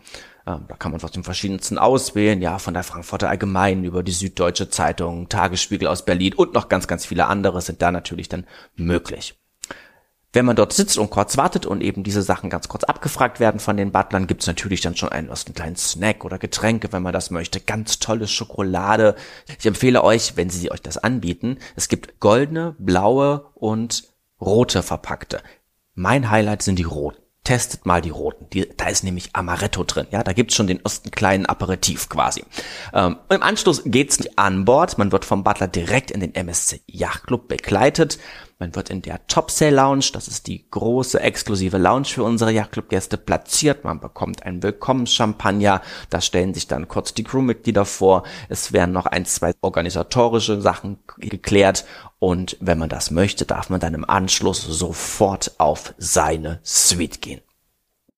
Ähm, 0.47 0.65
da 0.69 0.77
kann 0.77 0.93
man 0.93 1.03
aus 1.03 1.13
den 1.13 1.25
verschiedensten 1.25 1.79
auswählen, 1.79 2.41
ja, 2.43 2.59
von 2.59 2.75
der 2.75 2.83
Frankfurter 2.83 3.29
Allgemeinen 3.29 3.85
über 3.85 4.03
die 4.03 4.13
Süddeutsche 4.13 4.69
Zeitung, 4.69 5.29
Tagesspiegel 5.29 5.89
aus 5.89 6.05
Berlin 6.05 6.35
und 6.35 6.55
noch 6.55 6.69
ganz, 6.69 6.87
ganz 6.89 7.07
viele 7.07 7.27
andere 7.27 7.61
sind 7.61 7.81
da 7.83 7.93
natürlich 7.93 8.29
dann 8.29 8.47
möglich. 8.75 9.39
Wenn 10.35 10.47
man 10.47 10.57
dort 10.57 10.73
sitzt 10.73 10.97
und 10.97 11.11
kurz 11.11 11.37
wartet 11.37 11.67
und 11.67 11.83
eben 11.83 12.05
diese 12.05 12.23
Sachen 12.23 12.49
ganz 12.49 12.67
kurz 12.67 12.85
abgefragt 12.85 13.39
werden 13.39 13.61
von 13.61 13.77
den 13.77 13.93
Butlern, 13.93 14.27
gibt's 14.27 14.47
natürlich 14.47 14.81
dann 14.81 14.97
schon 14.97 15.11
einen, 15.11 15.29
einen 15.29 15.55
kleinen 15.55 15.77
Snack 15.77 16.25
oder 16.25 16.39
Getränke, 16.39 16.91
wenn 16.91 17.03
man 17.03 17.13
das 17.13 17.31
möchte. 17.31 17.61
Ganz 17.61 17.99
tolle 17.99 18.27
Schokolade. 18.27 19.15
Ich 19.59 19.67
empfehle 19.67 20.03
euch, 20.03 20.37
wenn 20.37 20.49
sie 20.49 20.71
euch 20.71 20.81
das 20.81 20.97
anbieten, 20.97 21.59
es 21.77 21.89
gibt 21.89 22.19
goldene, 22.19 22.75
blaue 22.79 23.51
und 23.55 24.05
rote 24.41 24.83
verpackte. 24.83 25.43
Mein 25.95 26.31
Highlight 26.31 26.63
sind 26.63 26.79
die 26.79 26.85
roten 26.85 27.22
testet 27.45 27.87
mal 27.87 28.01
die 28.01 28.11
roten. 28.11 28.47
Die, 28.53 28.69
da 28.77 28.89
ist 28.89 29.03
nämlich 29.03 29.31
Amaretto 29.35 29.83
drin. 29.85 30.07
Ja, 30.11 30.23
da 30.23 30.33
gibt's 30.33 30.55
schon 30.55 30.69
den 30.69 30.85
ersten 30.85 31.11
kleinen 31.11 31.47
Aperitif 31.47 32.09
quasi. 32.09 32.45
Ähm, 32.93 33.19
Im 33.29 33.43
Anschluss 33.43 33.83
geht's 33.85 34.21
an 34.37 34.65
Bord. 34.65 34.99
Man 34.99 35.11
wird 35.11 35.25
vom 35.25 35.43
Butler 35.43 35.69
direkt 35.69 36.11
in 36.11 36.21
den 36.21 36.35
MSC 36.35 36.83
Yacht 36.87 37.27
Club 37.27 37.49
begleitet. 37.49 38.19
Man 38.59 38.75
wird 38.75 38.91
in 38.91 39.03
der 39.03 39.27
Top 39.27 39.51
Sail 39.51 39.75
Lounge, 39.75 40.07
das 40.13 40.29
ist 40.29 40.47
die 40.47 40.65
große 40.71 41.21
exklusive 41.21 41.79
Lounge 41.79 42.07
für 42.07 42.25
unsere 42.25 42.53
Yachtclub-Gäste, 42.53 43.17
platziert. 43.17 43.85
Man 43.85 44.01
bekommt 44.01 44.45
einen 44.45 44.63
Willkommenschampagner. 44.63 45.83
Da 46.11 46.21
stellen 46.21 46.55
sich 46.55 46.67
dann 46.67 46.89
kurz 46.89 47.15
die 47.15 47.25
Crewmitglieder 47.25 47.85
vor. 47.85 48.23
Es 48.49 48.73
werden 48.73 48.93
noch 48.93 49.07
ein, 49.07 49.27
zwei 49.27 49.53
organisatorische 49.61 50.61
Sachen 50.61 50.99
geklärt. 51.19 51.85
Und 52.19 52.57
wenn 52.61 52.79
man 52.79 52.89
das 52.89 53.11
möchte, 53.11 53.45
darf 53.45 53.71
man 53.71 53.81
dann 53.81 53.95
im 53.95 54.09
Anschluss 54.09 54.63
sofort 54.63 55.53
auf 55.59 55.95
seine 55.99 56.61
Suite 56.63 57.21
gehen. 57.21 57.41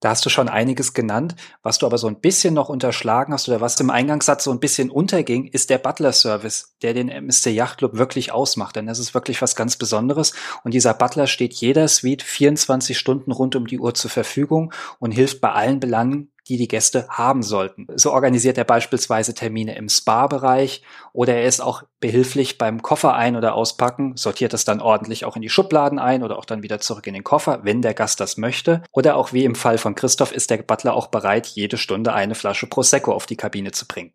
Da 0.05 0.11
hast 0.11 0.27
du 0.27 0.29
schon 0.29 0.51
einiges 0.51 0.93
genannt. 0.93 1.35
Was 1.63 1.79
du 1.79 1.87
aber 1.87 1.97
so 1.97 2.09
ein 2.09 2.21
bisschen 2.21 2.53
noch 2.53 2.69
unterschlagen 2.69 3.33
hast 3.33 3.49
oder 3.49 3.63
was 3.63 3.81
im 3.81 3.89
Eingangssatz 3.89 4.45
so 4.45 4.51
ein 4.51 4.61
bisschen 4.61 4.91
unterging, 4.91 5.47
ist 5.47 5.71
der 5.71 5.79
Butler-Service, 5.79 6.77
der 6.83 6.93
den 6.93 7.09
MSC 7.09 7.53
Yacht 7.53 7.79
Club 7.79 7.97
wirklich 7.97 8.31
ausmacht. 8.31 8.77
Denn 8.77 8.85
das 8.85 8.99
ist 8.99 9.15
wirklich 9.15 9.41
was 9.41 9.57
ganz 9.57 9.77
Besonderes. 9.77 10.35
Und 10.63 10.75
dieser 10.75 10.93
Butler 10.93 11.27
steht 11.27 11.55
jeder 11.55 11.89
Suite 11.89 12.21
24 12.21 12.99
Stunden 12.99 13.33
rund 13.33 13.57
um 13.57 13.67
die 13.67 13.79
Uhr 13.79 13.95
zur 13.95 14.11
Verfügung 14.11 14.75
und 14.99 15.11
hilft 15.11 15.41
bei 15.41 15.53
allen 15.53 15.81
Belangen, 15.81 16.34
die 16.49 16.57
die 16.57 16.69
Gäste 16.69 17.07
haben 17.09 17.43
sollten. 17.43 17.87
So 17.95 18.13
organisiert 18.13 18.59
er 18.59 18.65
beispielsweise 18.65 19.35
Termine 19.35 19.77
im 19.77 19.89
Spa-Bereich 19.89 20.83
oder 21.13 21.35
er 21.35 21.47
ist 21.47 21.61
auch 21.61 21.85
behilflich 22.01 22.59
beim 22.59 22.83
Koffer 22.83 23.15
ein- 23.15 23.37
oder 23.37 23.55
auspacken, 23.55 24.17
sortiert 24.17 24.53
das 24.53 24.65
dann 24.65 24.81
ordentlich 24.81 25.25
auch 25.25 25.37
in 25.37 25.43
die 25.43 25.49
Schubladen 25.49 25.99
ein 25.99 26.23
oder 26.23 26.39
auch 26.39 26.45
dann 26.45 26.63
wieder 26.63 26.81
zurück 26.81 27.07
in 27.07 27.15
den 27.15 27.25
Koffer, 27.25 27.61
wenn 27.63 27.83
der 27.83 27.95
Gast 27.95 28.21
das 28.21 28.37
möchte. 28.37 28.83
Oder 28.93 29.17
auch 29.17 29.33
wie 29.33 29.45
im 29.45 29.55
Fall 29.55 29.79
von 29.79 29.95
Christoph 29.95 30.33
ist 30.33 30.51
der 30.51 30.59
Butler 30.59 30.95
auch 30.95 31.07
bereit, 31.07 31.47
jede 31.47 31.79
Stunde 31.79 32.13
eine 32.13 32.35
Flasche 32.35 32.67
Prosecco 32.67 33.13
auf 33.13 33.27
die 33.27 33.37
Kabine 33.37 33.73
zu 33.73 33.87
bringen. 33.87 34.13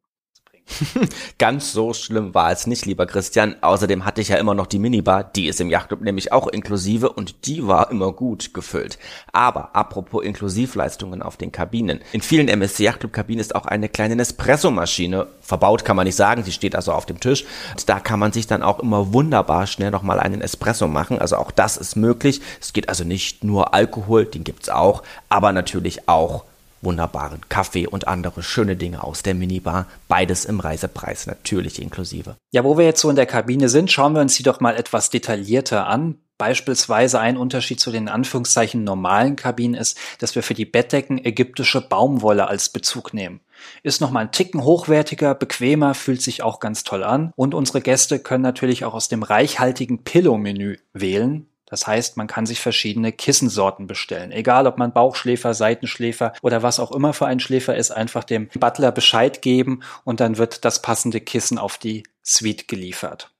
Ganz 1.37 1.73
so 1.73 1.93
schlimm 1.93 2.33
war 2.33 2.51
es 2.51 2.67
nicht, 2.67 2.85
lieber 2.85 3.05
Christian. 3.05 3.55
Außerdem 3.61 4.05
hatte 4.05 4.21
ich 4.21 4.29
ja 4.29 4.37
immer 4.37 4.53
noch 4.53 4.67
die 4.67 4.79
Minibar, 4.79 5.23
die 5.23 5.47
ist 5.47 5.61
im 5.61 5.69
Yachtclub 5.69 6.01
nämlich 6.01 6.31
auch 6.31 6.47
inklusive 6.47 7.09
und 7.09 7.45
die 7.45 7.67
war 7.67 7.91
immer 7.91 8.11
gut 8.11 8.53
gefüllt. 8.53 8.97
Aber 9.31 9.75
apropos 9.75 10.23
Inklusivleistungen 10.23 11.21
auf 11.21 11.37
den 11.37 11.51
Kabinen. 11.51 12.01
In 12.11 12.21
vielen 12.21 12.47
MSC 12.47 12.83
Yachtclub 12.83 13.13
Kabinen 13.13 13.39
ist 13.39 13.55
auch 13.55 13.65
eine 13.65 13.89
kleine 13.89 14.15
Nespresso-Maschine 14.15 15.27
verbaut, 15.41 15.85
kann 15.85 15.95
man 15.95 16.05
nicht 16.05 16.15
sagen. 16.15 16.43
Sie 16.43 16.51
steht 16.51 16.75
also 16.75 16.91
auf 16.91 17.05
dem 17.05 17.19
Tisch. 17.19 17.45
Und 17.71 17.89
da 17.89 17.99
kann 17.99 18.19
man 18.19 18.31
sich 18.31 18.47
dann 18.47 18.63
auch 18.63 18.79
immer 18.79 19.13
wunderbar 19.13 19.67
schnell 19.67 19.91
nochmal 19.91 20.19
einen 20.19 20.41
Espresso 20.41 20.87
machen. 20.87 21.19
Also 21.19 21.37
auch 21.37 21.51
das 21.51 21.77
ist 21.77 21.95
möglich. 21.95 22.41
Es 22.61 22.73
geht 22.73 22.89
also 22.89 23.03
nicht 23.03 23.43
nur 23.43 23.73
Alkohol, 23.73 24.25
den 24.25 24.43
gibt's 24.43 24.69
auch, 24.69 25.03
aber 25.29 25.51
natürlich 25.51 26.07
auch 26.07 26.45
wunderbaren 26.81 27.41
Kaffee 27.49 27.87
und 27.87 28.07
andere 28.07 28.43
schöne 28.43 28.75
Dinge 28.75 29.03
aus 29.03 29.23
der 29.23 29.35
Minibar. 29.35 29.87
Beides 30.07 30.45
im 30.45 30.59
Reisepreis 30.59 31.27
natürlich 31.27 31.81
inklusive. 31.81 32.35
Ja, 32.51 32.63
wo 32.63 32.77
wir 32.77 32.85
jetzt 32.85 33.01
so 33.01 33.09
in 33.09 33.15
der 33.15 33.25
Kabine 33.25 33.69
sind, 33.69 33.91
schauen 33.91 34.13
wir 34.13 34.21
uns 34.21 34.35
die 34.35 34.43
doch 34.43 34.59
mal 34.59 34.75
etwas 34.75 35.09
detaillierter 35.09 35.87
an. 35.87 36.15
Beispielsweise 36.39 37.19
ein 37.19 37.35
Unterschied 37.35 37.81
zu 37.81 37.91
den 37.91 38.07
Anführungszeichen 38.07 38.85
normalen 38.85 39.35
Kabinen 39.35 39.73
ist, 39.73 39.97
dass 40.19 40.35
wir 40.35 40.41
für 40.41 40.53
die 40.53 40.63
Bettdecken 40.63 41.23
ägyptische 41.23 41.81
Baumwolle 41.81 42.47
als 42.47 42.69
Bezug 42.69 43.13
nehmen. 43.13 43.41
Ist 43.83 43.99
nochmal 43.99 44.23
ein 44.23 44.31
Ticken 44.31 44.63
hochwertiger, 44.63 45.35
bequemer, 45.35 45.93
fühlt 45.93 46.21
sich 46.21 46.41
auch 46.41 46.61
ganz 46.61 46.85
toll 46.85 47.03
an. 47.03 47.33
Und 47.35 47.53
unsere 47.53 47.81
Gäste 47.81 48.19
können 48.19 48.41
natürlich 48.41 48.85
auch 48.85 48.93
aus 48.93 49.09
dem 49.09 49.21
reichhaltigen 49.21 50.05
Pillow-Menü 50.05 50.77
wählen. 50.93 51.48
Das 51.69 51.87
heißt, 51.87 52.17
man 52.17 52.27
kann 52.27 52.45
sich 52.45 52.59
verschiedene 52.59 53.11
Kissensorten 53.11 53.87
bestellen. 53.87 54.31
Egal, 54.31 54.67
ob 54.67 54.77
man 54.77 54.93
Bauchschläfer, 54.93 55.53
Seitenschläfer 55.53 56.33
oder 56.41 56.63
was 56.63 56.79
auch 56.79 56.91
immer 56.91 57.13
für 57.13 57.27
ein 57.27 57.39
Schläfer 57.39 57.75
ist, 57.75 57.91
einfach 57.91 58.23
dem 58.23 58.49
Butler 58.49 58.91
Bescheid 58.91 59.41
geben 59.41 59.83
und 60.03 60.19
dann 60.19 60.37
wird 60.37 60.65
das 60.65 60.81
passende 60.81 61.21
Kissen 61.21 61.57
auf 61.57 61.77
die 61.77 62.03
Suite 62.23 62.67
geliefert. 62.67 63.31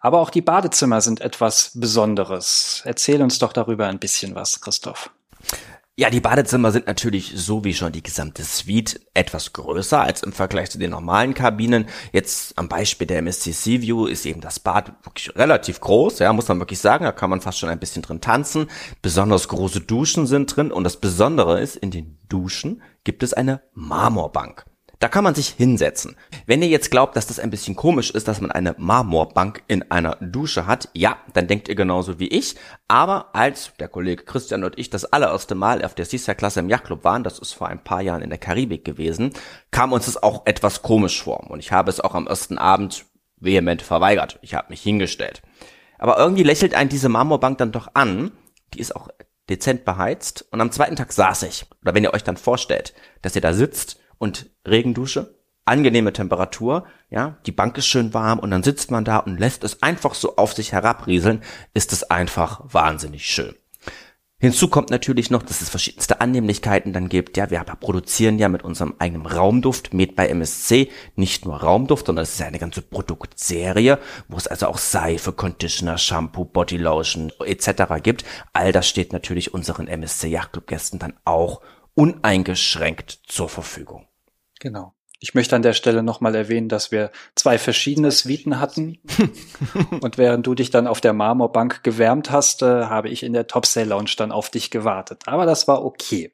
Aber 0.00 0.20
auch 0.20 0.30
die 0.30 0.42
Badezimmer 0.42 1.00
sind 1.00 1.20
etwas 1.20 1.72
Besonderes. 1.74 2.82
Erzähl 2.84 3.22
uns 3.22 3.38
doch 3.38 3.52
darüber 3.52 3.86
ein 3.86 3.98
bisschen 3.98 4.34
was, 4.34 4.60
Christoph. 4.60 5.10
Ja, 5.98 6.10
die 6.10 6.20
Badezimmer 6.20 6.72
sind 6.72 6.86
natürlich 6.86 7.32
so 7.36 7.64
wie 7.64 7.72
schon 7.72 7.90
die 7.90 8.02
gesamte 8.02 8.44
Suite 8.44 9.00
etwas 9.14 9.54
größer 9.54 9.98
als 9.98 10.22
im 10.22 10.34
Vergleich 10.34 10.70
zu 10.70 10.76
den 10.76 10.90
normalen 10.90 11.32
Kabinen. 11.32 11.86
Jetzt 12.12 12.58
am 12.58 12.68
Beispiel 12.68 13.06
der 13.06 13.20
MSC 13.20 13.52
Sea 13.52 13.80
View 13.80 14.04
ist 14.04 14.26
eben 14.26 14.42
das 14.42 14.60
Bad 14.60 14.92
wirklich 15.04 15.34
relativ 15.36 15.80
groß, 15.80 16.18
ja, 16.18 16.34
muss 16.34 16.48
man 16.48 16.58
wirklich 16.58 16.80
sagen, 16.80 17.04
da 17.06 17.12
kann 17.12 17.30
man 17.30 17.40
fast 17.40 17.58
schon 17.58 17.70
ein 17.70 17.78
bisschen 17.78 18.02
drin 18.02 18.20
tanzen. 18.20 18.66
Besonders 19.00 19.48
große 19.48 19.80
Duschen 19.80 20.26
sind 20.26 20.54
drin 20.54 20.70
und 20.70 20.84
das 20.84 21.00
Besondere 21.00 21.62
ist, 21.62 21.76
in 21.76 21.90
den 21.90 22.18
Duschen 22.28 22.82
gibt 23.04 23.22
es 23.22 23.32
eine 23.32 23.62
Marmorbank. 23.72 24.66
Da 24.98 25.08
kann 25.08 25.24
man 25.24 25.34
sich 25.34 25.48
hinsetzen. 25.48 26.16
Wenn 26.46 26.62
ihr 26.62 26.68
jetzt 26.68 26.90
glaubt, 26.90 27.16
dass 27.16 27.26
das 27.26 27.38
ein 27.38 27.50
bisschen 27.50 27.76
komisch 27.76 28.10
ist, 28.10 28.28
dass 28.28 28.40
man 28.40 28.50
eine 28.50 28.74
Marmorbank 28.78 29.62
in 29.68 29.90
einer 29.90 30.16
Dusche 30.20 30.66
hat, 30.66 30.88
ja, 30.94 31.18
dann 31.34 31.48
denkt 31.48 31.68
ihr 31.68 31.74
genauso 31.74 32.18
wie 32.18 32.28
ich. 32.28 32.56
Aber 32.88 33.34
als 33.34 33.72
der 33.78 33.88
Kollege 33.88 34.24
Christian 34.24 34.64
und 34.64 34.78
ich 34.78 34.88
das 34.88 35.04
allererste 35.04 35.54
Mal 35.54 35.84
auf 35.84 35.94
der 35.94 36.06
Seaside-Klasse 36.06 36.60
im 36.60 36.70
Yachtclub 36.70 37.04
waren, 37.04 37.24
das 37.24 37.38
ist 37.38 37.52
vor 37.52 37.68
ein 37.68 37.84
paar 37.84 38.00
Jahren 38.00 38.22
in 38.22 38.30
der 38.30 38.38
Karibik 38.38 38.84
gewesen, 38.84 39.32
kam 39.70 39.92
uns 39.92 40.06
das 40.06 40.22
auch 40.22 40.46
etwas 40.46 40.80
komisch 40.80 41.22
vor. 41.22 41.50
Und 41.50 41.60
ich 41.60 41.72
habe 41.72 41.90
es 41.90 42.00
auch 42.00 42.14
am 42.14 42.26
ersten 42.26 42.56
Abend 42.56 43.04
vehement 43.38 43.82
verweigert. 43.82 44.38
Ich 44.40 44.54
habe 44.54 44.70
mich 44.70 44.82
hingestellt. 44.82 45.42
Aber 45.98 46.18
irgendwie 46.18 46.42
lächelt 46.42 46.74
einen 46.74 46.88
diese 46.88 47.10
Marmorbank 47.10 47.58
dann 47.58 47.72
doch 47.72 47.88
an. 47.92 48.32
Die 48.72 48.80
ist 48.80 48.96
auch 48.96 49.08
dezent 49.50 49.84
beheizt. 49.84 50.46
Und 50.50 50.60
am 50.62 50.72
zweiten 50.72 50.96
Tag 50.96 51.12
saß 51.12 51.42
ich. 51.42 51.66
Oder 51.82 51.94
wenn 51.94 52.04
ihr 52.04 52.14
euch 52.14 52.24
dann 52.24 52.38
vorstellt, 52.38 52.94
dass 53.20 53.36
ihr 53.36 53.42
da 53.42 53.52
sitzt 53.52 54.00
und 54.18 54.50
Regendusche, 54.66 55.34
angenehme 55.64 56.12
Temperatur, 56.12 56.86
ja, 57.10 57.38
die 57.46 57.52
Bank 57.52 57.76
ist 57.78 57.86
schön 57.86 58.14
warm 58.14 58.38
und 58.38 58.50
dann 58.50 58.62
sitzt 58.62 58.90
man 58.90 59.04
da 59.04 59.18
und 59.18 59.38
lässt 59.38 59.64
es 59.64 59.82
einfach 59.82 60.14
so 60.14 60.36
auf 60.36 60.52
sich 60.52 60.72
herabrieseln, 60.72 61.42
ist 61.74 61.92
es 61.92 62.04
einfach 62.04 62.60
wahnsinnig 62.64 63.26
schön. 63.26 63.54
Hinzu 64.38 64.68
kommt 64.68 64.90
natürlich 64.90 65.30
noch, 65.30 65.42
dass 65.42 65.62
es 65.62 65.70
verschiedenste 65.70 66.20
Annehmlichkeiten 66.20 66.92
dann 66.92 67.08
gibt. 67.08 67.38
Ja, 67.38 67.50
wir 67.50 67.60
produzieren 67.60 68.38
ja 68.38 68.50
mit 68.50 68.62
unserem 68.62 68.94
eigenen 68.98 69.24
Raumduft, 69.24 69.94
Med 69.94 70.14
bei 70.14 70.28
MSC, 70.28 70.90
nicht 71.14 71.46
nur 71.46 71.56
Raumduft, 71.56 72.04
sondern 72.04 72.24
es 72.24 72.34
ist 72.34 72.42
eine 72.42 72.58
ganze 72.58 72.82
Produktserie, 72.82 73.98
wo 74.28 74.36
es 74.36 74.46
also 74.46 74.66
auch 74.66 74.76
Seife, 74.76 75.32
Conditioner, 75.32 75.96
Shampoo, 75.96 76.44
Bodylotion 76.44 77.32
etc. 77.42 77.94
gibt. 78.02 78.26
All 78.52 78.72
das 78.72 78.86
steht 78.86 79.14
natürlich 79.14 79.54
unseren 79.54 79.88
MSC 79.88 80.28
Yachtclub 80.28 80.66
Gästen 80.66 80.98
dann 80.98 81.14
auch 81.24 81.62
uneingeschränkt 81.96 83.20
zur 83.26 83.48
Verfügung. 83.48 84.06
Genau. 84.60 84.92
Ich 85.18 85.34
möchte 85.34 85.56
an 85.56 85.62
der 85.62 85.72
Stelle 85.72 86.02
nochmal 86.02 86.34
erwähnen, 86.34 86.68
dass 86.68 86.92
wir 86.92 87.10
zwei 87.34 87.58
verschiedene 87.58 88.10
Suiten 88.10 88.60
hatten. 88.60 88.98
und 90.00 90.18
während 90.18 90.46
du 90.46 90.54
dich 90.54 90.70
dann 90.70 90.86
auf 90.86 91.00
der 91.00 91.14
Marmorbank 91.14 91.82
gewärmt 91.82 92.30
hast, 92.30 92.62
äh, 92.62 92.84
habe 92.84 93.08
ich 93.08 93.22
in 93.22 93.32
der 93.32 93.46
Top 93.46 93.64
Sale 93.64 93.86
Lounge 93.86 94.10
dann 94.18 94.30
auf 94.30 94.50
dich 94.50 94.70
gewartet. 94.70 95.22
Aber 95.26 95.46
das 95.46 95.66
war 95.68 95.84
okay. 95.84 96.32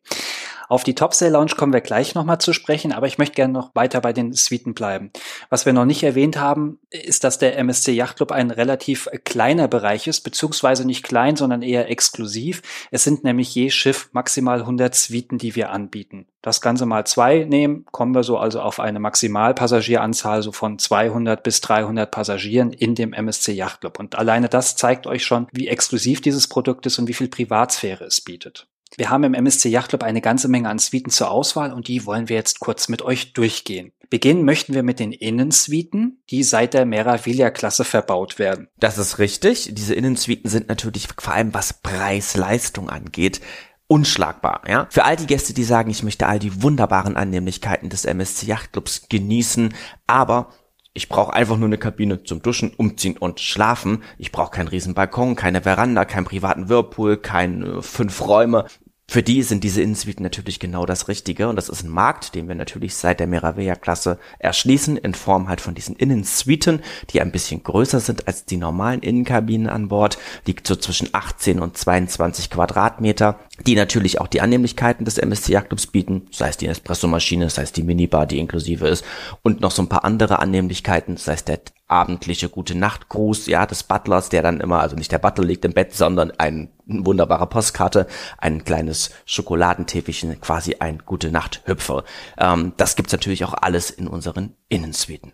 Auf 0.72 0.84
die 0.84 0.94
Top 0.94 1.12
Sale 1.12 1.32
Lounge 1.32 1.52
kommen 1.54 1.74
wir 1.74 1.82
gleich 1.82 2.14
nochmal 2.14 2.38
zu 2.38 2.54
sprechen, 2.54 2.92
aber 2.92 3.06
ich 3.06 3.18
möchte 3.18 3.34
gerne 3.34 3.52
noch 3.52 3.74
weiter 3.74 4.00
bei 4.00 4.14
den 4.14 4.32
Suiten 4.32 4.72
bleiben. 4.72 5.10
Was 5.50 5.66
wir 5.66 5.74
noch 5.74 5.84
nicht 5.84 6.02
erwähnt 6.02 6.40
haben, 6.40 6.78
ist, 6.88 7.24
dass 7.24 7.36
der 7.36 7.58
MSC 7.58 7.92
Yacht 7.92 8.16
Club 8.16 8.32
ein 8.32 8.50
relativ 8.50 9.06
kleiner 9.24 9.68
Bereich 9.68 10.06
ist, 10.06 10.22
beziehungsweise 10.22 10.86
nicht 10.86 11.02
klein, 11.02 11.36
sondern 11.36 11.60
eher 11.60 11.90
exklusiv. 11.90 12.62
Es 12.90 13.04
sind 13.04 13.22
nämlich 13.22 13.54
je 13.54 13.68
Schiff 13.68 14.08
maximal 14.12 14.60
100 14.60 14.94
Suiten, 14.94 15.36
die 15.36 15.56
wir 15.56 15.68
anbieten. 15.72 16.24
Das 16.40 16.62
Ganze 16.62 16.86
mal 16.86 17.06
zwei 17.06 17.44
nehmen, 17.44 17.84
kommen 17.92 18.14
wir 18.14 18.22
so 18.22 18.38
also 18.38 18.62
auf 18.62 18.80
eine 18.80 18.98
Maximalpassagieranzahl 18.98 20.42
so 20.42 20.52
von 20.52 20.78
200 20.78 21.42
bis 21.42 21.60
300 21.60 22.10
Passagieren 22.10 22.72
in 22.72 22.94
dem 22.94 23.12
MSC 23.12 23.52
Yacht 23.52 23.82
Club. 23.82 23.98
Und 23.98 24.14
alleine 24.14 24.48
das 24.48 24.74
zeigt 24.76 25.06
euch 25.06 25.26
schon, 25.26 25.48
wie 25.52 25.68
exklusiv 25.68 26.22
dieses 26.22 26.48
Produkt 26.48 26.86
ist 26.86 26.98
und 26.98 27.08
wie 27.08 27.14
viel 27.14 27.28
Privatsphäre 27.28 28.04
es 28.04 28.22
bietet. 28.22 28.68
Wir 28.96 29.10
haben 29.10 29.24
im 29.24 29.34
MSC 29.34 29.68
Yachtclub 29.68 30.02
eine 30.02 30.20
ganze 30.20 30.48
Menge 30.48 30.68
an 30.68 30.78
Suiten 30.78 31.10
zur 31.10 31.30
Auswahl 31.30 31.72
und 31.72 31.88
die 31.88 32.04
wollen 32.06 32.28
wir 32.28 32.36
jetzt 32.36 32.60
kurz 32.60 32.88
mit 32.88 33.02
euch 33.02 33.32
durchgehen. 33.32 33.92
Beginnen 34.10 34.44
möchten 34.44 34.74
wir 34.74 34.82
mit 34.82 35.00
den 35.00 35.12
Innensuiten, 35.12 36.22
die 36.28 36.42
seit 36.42 36.74
der 36.74 36.84
Meraviglia-Klasse 36.84 37.84
verbaut 37.84 38.38
werden. 38.38 38.68
Das 38.78 38.98
ist 38.98 39.18
richtig. 39.18 39.70
Diese 39.72 39.94
Innensuiten 39.94 40.50
sind 40.50 40.68
natürlich 40.68 41.08
vor 41.18 41.32
allem 41.32 41.54
was 41.54 41.72
Preis-Leistung 41.72 42.90
angeht 42.90 43.40
unschlagbar, 43.88 44.62
ja. 44.66 44.86
Für 44.88 45.04
all 45.04 45.16
die 45.16 45.26
Gäste, 45.26 45.52
die 45.52 45.64
sagen, 45.64 45.90
ich 45.90 46.02
möchte 46.02 46.26
all 46.26 46.38
die 46.38 46.62
wunderbaren 46.62 47.14
Annehmlichkeiten 47.14 47.90
des 47.90 48.06
MSC 48.06 48.46
Yachtclubs 48.46 49.08
genießen, 49.10 49.74
aber 50.06 50.48
ich 50.94 51.08
brauche 51.08 51.32
einfach 51.32 51.56
nur 51.56 51.68
eine 51.68 51.78
Kabine 51.78 52.22
zum 52.22 52.42
Duschen, 52.42 52.72
Umziehen 52.74 53.16
und 53.16 53.40
Schlafen. 53.40 54.02
Ich 54.18 54.30
brauche 54.30 54.50
keinen 54.50 54.68
riesen 54.68 54.92
Balkon, 54.92 55.36
keine 55.36 55.62
Veranda, 55.62 56.04
keinen 56.04 56.26
privaten 56.26 56.68
Whirlpool, 56.68 57.16
keine 57.16 57.82
fünf 57.82 58.20
Räume. 58.26 58.66
Für 59.12 59.22
die 59.22 59.42
sind 59.42 59.62
diese 59.62 59.82
Innensuiten 59.82 60.22
natürlich 60.22 60.58
genau 60.58 60.86
das 60.86 61.06
Richtige 61.06 61.50
und 61.50 61.56
das 61.56 61.68
ist 61.68 61.82
ein 61.82 61.90
Markt, 61.90 62.34
den 62.34 62.48
wir 62.48 62.54
natürlich 62.54 62.94
seit 62.94 63.20
der 63.20 63.26
Meraviglia-Klasse 63.26 64.18
erschließen 64.38 64.96
in 64.96 65.12
Form 65.12 65.50
halt 65.50 65.60
von 65.60 65.74
diesen 65.74 65.96
Innensuiten, 65.96 66.80
die 67.10 67.20
ein 67.20 67.30
bisschen 67.30 67.62
größer 67.62 68.00
sind 68.00 68.26
als 68.26 68.46
die 68.46 68.56
normalen 68.56 69.02
Innenkabinen 69.02 69.68
an 69.68 69.88
Bord, 69.88 70.16
liegt 70.46 70.66
so 70.66 70.76
zwischen 70.76 71.10
18 71.12 71.60
und 71.60 71.76
22 71.76 72.48
Quadratmeter, 72.48 73.38
die 73.66 73.74
natürlich 73.74 74.18
auch 74.18 74.28
die 74.28 74.40
Annehmlichkeiten 74.40 75.04
des 75.04 75.18
MSC 75.18 75.52
Yachtclubs 75.52 75.88
bieten, 75.88 76.28
sei 76.30 76.48
es 76.48 76.56
die 76.56 76.68
Espressomaschine, 76.68 77.50
sei 77.50 77.64
es 77.64 77.72
die 77.72 77.82
Minibar, 77.82 78.24
die 78.24 78.38
inklusive 78.38 78.88
ist 78.88 79.04
und 79.42 79.60
noch 79.60 79.72
so 79.72 79.82
ein 79.82 79.90
paar 79.90 80.06
andere 80.06 80.38
Annehmlichkeiten, 80.38 81.18
sei 81.18 81.34
es 81.34 81.44
der 81.44 81.60
abendliche 81.92 82.48
gute 82.48 82.74
Nachtgruß, 82.74 83.46
ja, 83.46 83.66
des 83.66 83.82
Butlers, 83.82 84.30
der 84.30 84.42
dann 84.42 84.60
immer, 84.60 84.80
also 84.80 84.96
nicht 84.96 85.12
der 85.12 85.18
Butler 85.18 85.44
liegt 85.44 85.64
im 85.64 85.74
Bett, 85.74 85.94
sondern 85.94 86.32
ein 86.38 86.70
wunderbare 86.86 87.46
Postkarte, 87.46 88.06
ein 88.38 88.64
kleines 88.64 89.10
Schokoladentäfelchen, 89.26 90.40
quasi 90.40 90.76
ein 90.80 91.02
gute 91.04 91.30
Nacht 91.30 91.60
Hüpfer. 91.66 92.04
Ähm, 92.38 92.72
das 92.78 92.96
gibt's 92.96 93.12
natürlich 93.12 93.44
auch 93.44 93.54
alles 93.54 93.90
in 93.90 94.08
unseren 94.08 94.56
Innensuiten. 94.68 95.32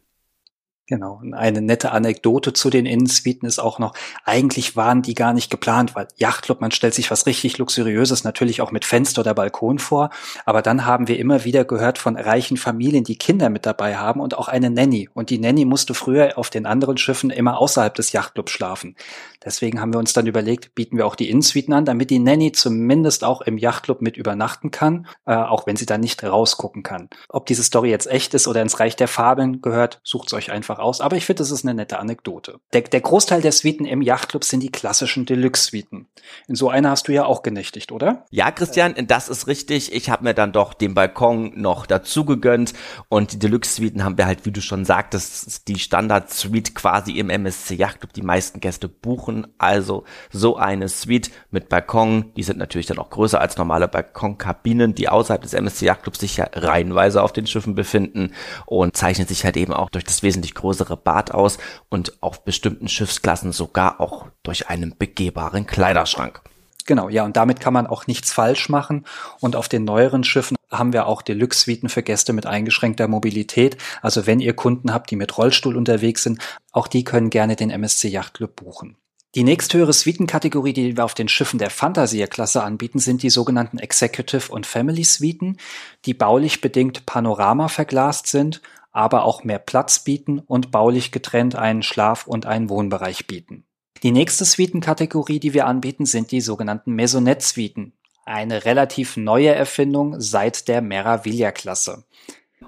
Genau. 0.89 1.19
Und 1.21 1.35
eine 1.35 1.61
nette 1.61 1.93
Anekdote 1.93 2.55
zu 2.55 2.71
den 2.71 2.87
Innensuiten 2.87 3.47
ist 3.47 3.59
auch 3.59 3.79
noch, 3.79 3.93
eigentlich 4.25 4.75
waren 4.75 5.03
die 5.03 5.13
gar 5.13 5.35
nicht 5.35 5.51
geplant, 5.51 5.95
weil 5.95 6.09
Yachtclub, 6.17 6.63
man 6.63 6.71
stellt 6.71 6.95
sich 6.95 7.11
was 7.11 7.27
richtig 7.27 7.59
Luxuriöses 7.59 8.25
natürlich 8.25 8.63
auch 8.63 8.73
mit 8.73 8.87
Fenster 8.87 9.21
oder 9.21 9.35
Balkon 9.35 9.79
vor. 9.79 10.09
Aber 10.47 10.63
dann 10.63 10.87
haben 10.87 11.07
wir 11.07 11.19
immer 11.19 11.45
wieder 11.45 11.67
gehört 11.67 11.99
von 11.99 12.17
reichen 12.17 12.57
Familien, 12.57 13.05
die 13.05 13.19
Kinder 13.19 13.51
mit 13.51 13.67
dabei 13.67 13.99
haben 13.99 14.21
und 14.21 14.39
auch 14.39 14.49
eine 14.49 14.71
Nanny. 14.71 15.11
Und 15.13 15.29
die 15.29 15.39
Nanny 15.39 15.67
musste 15.67 15.93
früher 15.93 16.39
auf 16.39 16.49
den 16.49 16.65
anderen 16.65 16.97
Schiffen 16.97 17.29
immer 17.29 17.59
außerhalb 17.59 17.95
des 17.95 18.13
Yachtclubs 18.13 18.51
schlafen. 18.51 18.97
Deswegen 19.45 19.83
haben 19.83 19.93
wir 19.93 19.99
uns 19.99 20.15
dann 20.15 20.27
überlegt, 20.27 20.75
bieten 20.75 20.97
wir 20.97 21.07
auch 21.07 21.17
die 21.17 21.29
Innensuiten 21.29 21.75
an, 21.75 21.85
damit 21.85 22.09
die 22.09 22.19
Nanny 22.19 22.53
zumindest 22.53 23.25
auch 23.25 23.43
im 23.43 23.59
Yachtclub 23.59 24.01
mit 24.01 24.17
übernachten 24.17 24.71
kann, 24.71 25.07
äh, 25.27 25.35
auch 25.35 25.67
wenn 25.67 25.77
sie 25.77 25.87
dann 25.87 26.01
nicht 26.01 26.25
rausgucken 26.25 26.83
kann. 26.83 27.11
Ob 27.29 27.45
diese 27.45 27.63
Story 27.63 27.91
jetzt 27.91 28.07
echt 28.07 28.33
ist 28.33 28.49
oder 28.49 28.63
ins 28.63 28.81
Reich 28.81 28.97
der 28.97 29.09
Fabeln 29.09 29.61
gehört, 29.61 30.01
sucht's 30.03 30.33
euch 30.33 30.51
einfach 30.51 30.78
einfach 30.79 30.89
aus, 30.89 31.01
aber 31.01 31.17
ich 31.17 31.27
finde, 31.27 31.39
das 31.43 31.51
ist 31.51 31.65
eine 31.65 31.75
nette 31.75 31.99
Anekdote. 31.99 32.61
Der, 32.73 32.83
der 32.83 33.01
Großteil 33.01 33.43
der 33.43 33.53
Suiten 33.53 33.85
im 33.85 34.03
Yachtclub 34.03 34.45
sind 34.45 34.61
die 34.61 34.71
klassischen 34.71 35.27
Deluxe-Suiten. 35.27 36.07
In 36.47 36.55
so 36.55 36.69
einer 36.69 36.91
hast 36.91 37.09
du 37.09 37.13
ja 37.13 37.25
auch 37.25 37.43
genächtigt, 37.43 37.93
oder? 37.93 38.27
Ja, 38.31 38.51
Christian, 38.51 38.95
das 39.07 39.29
ist 39.29 39.47
richtig. 39.47 39.93
Ich 39.93 40.11
habe 40.11 40.25
mir 40.25 40.35
dann 40.35 40.53
doch 40.53 40.75
den 40.75 40.95
Balkon 40.95 41.53
noch 41.57 41.87
dazu 41.87 42.25
gegönnt 42.25 42.75
und 43.09 43.33
die 43.33 43.39
Deluxe-Suiten 43.39 44.05
haben 44.05 44.19
wir 44.19 44.27
halt, 44.27 44.47
wie 44.47 44.53
du 44.53 44.61
schon 44.61 44.85
sagtest, 44.85 45.69
die 45.69 45.79
Standard-Suite 45.79 46.75
quasi 46.75 47.13
im 47.13 47.31
MSC 47.31 47.75
Yachtclub. 47.75 48.13
Die 48.13 48.23
meisten 48.23 48.61
Gäste 48.61 48.89
buchen 48.89 49.47
also 49.59 50.05
so 50.31 50.57
eine 50.57 50.89
Suite 50.89 51.31
mit 51.51 51.69
Balkon. 51.69 52.33
Die 52.37 52.43
sind 52.43 52.59
natürlich 52.59 52.87
dann 52.87 52.99
auch 52.99 53.11
größer 53.11 53.41
als 53.41 53.57
normale 53.57 53.89
Balkonkabinen, 53.89 54.95
die 54.95 55.09
außerhalb 55.09 55.43
des 55.43 55.55
MSC 55.55 55.87
Yachtclubs 55.87 56.21
sich 56.21 56.37
ja 56.37 56.49
reihenweise 56.53 57.23
auf 57.23 57.33
den 57.33 57.47
Schiffen 57.47 57.75
befinden 57.75 58.33
und 58.67 58.97
zeichnen 58.97 59.27
sich 59.27 59.45
halt 59.45 59.57
eben 59.57 59.73
auch 59.73 59.91
durch 59.91 60.05
das 60.05 60.23
wesentlich 60.23 60.55
größere 60.55 60.68
größere 60.69 60.99
Bad 60.99 61.33
aus 61.33 61.57
und 61.89 62.23
auf 62.23 62.45
bestimmten 62.45 62.89
Schiffsklassen 62.89 63.53
sogar 63.53 64.03
auch 64.03 64.27
durch 64.43 64.69
einen 64.69 64.95
begehbaren 64.99 65.67
Kleiderschrank. 65.67 66.43
Genau, 66.85 67.09
ja, 67.09 67.25
und 67.25 67.37
damit 67.37 67.61
kann 67.61 67.73
man 67.73 67.87
auch 67.87 68.07
nichts 68.07 68.33
falsch 68.33 68.69
machen. 68.69 69.05
Und 69.41 69.57
auf 69.57 69.69
den 69.69 69.85
neueren 69.85 70.25
Schiffen 70.25 70.57
haben 70.71 70.93
wir 70.93 71.07
auch 71.07 71.23
Deluxe-Suiten 71.23 71.89
für 71.89 72.03
Gäste 72.03 72.35
mit 72.35 72.45
eingeschränkter 72.45 73.09
Mobilität. 73.09 73.79
Also 74.03 74.27
wenn 74.27 74.41
ihr 74.41 74.55
Kunden 74.55 74.93
habt, 74.93 75.11
die 75.11 75.17
mit 75.17 75.37
Rollstuhl 75.39 75.77
unterwegs 75.77 76.23
sind, 76.23 76.41
auch 76.73 76.87
die 76.87 77.05
können 77.05 77.31
gerne 77.31 77.57
den 77.57 77.71
MSC 77.71 78.09
Yacht 78.09 78.35
Club 78.35 78.57
buchen. 78.57 78.97
Die 79.35 79.45
nächsthöhere 79.45 79.93
Suitenkategorie, 79.93 80.73
die 80.73 80.97
wir 80.97 81.05
auf 81.05 81.15
den 81.15 81.29
Schiffen 81.29 81.59
der 81.59 81.71
Fantasia-Klasse 81.71 82.63
anbieten, 82.63 82.99
sind 82.99 83.23
die 83.23 83.31
sogenannten 83.31 83.79
Executive 83.79 84.51
und 84.51 84.67
Family 84.67 85.05
Suiten, 85.05 85.59
die 86.07 86.15
baulich 86.15 86.63
bedingt 86.63 87.05
Panorama 87.05 87.69
verglast 87.69 88.27
sind 88.27 88.63
aber 88.99 89.23
auch 89.23 89.45
mehr 89.45 89.61
Platz 89.61 90.01
bieten 90.01 90.41
und 90.41 90.73
baulich 90.73 91.13
getrennt 91.13 91.55
einen 91.55 91.85
Schlaf- 91.85 92.27
und 92.27 92.47
einen 92.47 92.69
Wohnbereich 92.69 93.29
bieten. 93.29 93.65
Die 94.03 94.11
nächste 94.11 94.45
Suitenkategorie, 94.45 95.39
die 95.39 95.55
wir 95.55 95.69
anbieten, 95.69 96.05
sind 96.05 96.33
die 96.33 96.41
sogenannten 96.41 96.97
Maisonette-Suiten. 96.97 97.93
Eine 98.27 98.65
relativ 98.65 99.17
neue 99.17 99.55
Erfindung 99.55 100.21
seit 100.21 100.67
der 100.67 100.83
Meraviglia-Klasse. 100.83 102.07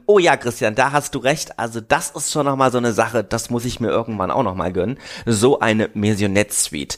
Oh 0.07 0.21
ja, 0.21 0.37
Christian, 0.37 0.77
da 0.77 0.93
hast 0.93 1.17
du 1.17 1.19
recht. 1.19 1.59
Also 1.59 1.81
das 1.81 2.11
ist 2.11 2.31
schon 2.31 2.47
nochmal 2.47 2.71
so 2.71 2.79
eine 2.79 2.93
Sache, 2.93 3.25
das 3.25 3.51
muss 3.51 3.65
ich 3.65 3.81
mir 3.81 3.89
irgendwann 3.89 4.31
auch 4.31 4.45
nochmal 4.45 4.73
gönnen. 4.73 5.01
So 5.27 5.59
eine 5.59 5.91
Maisonette-Suite. 5.95 6.97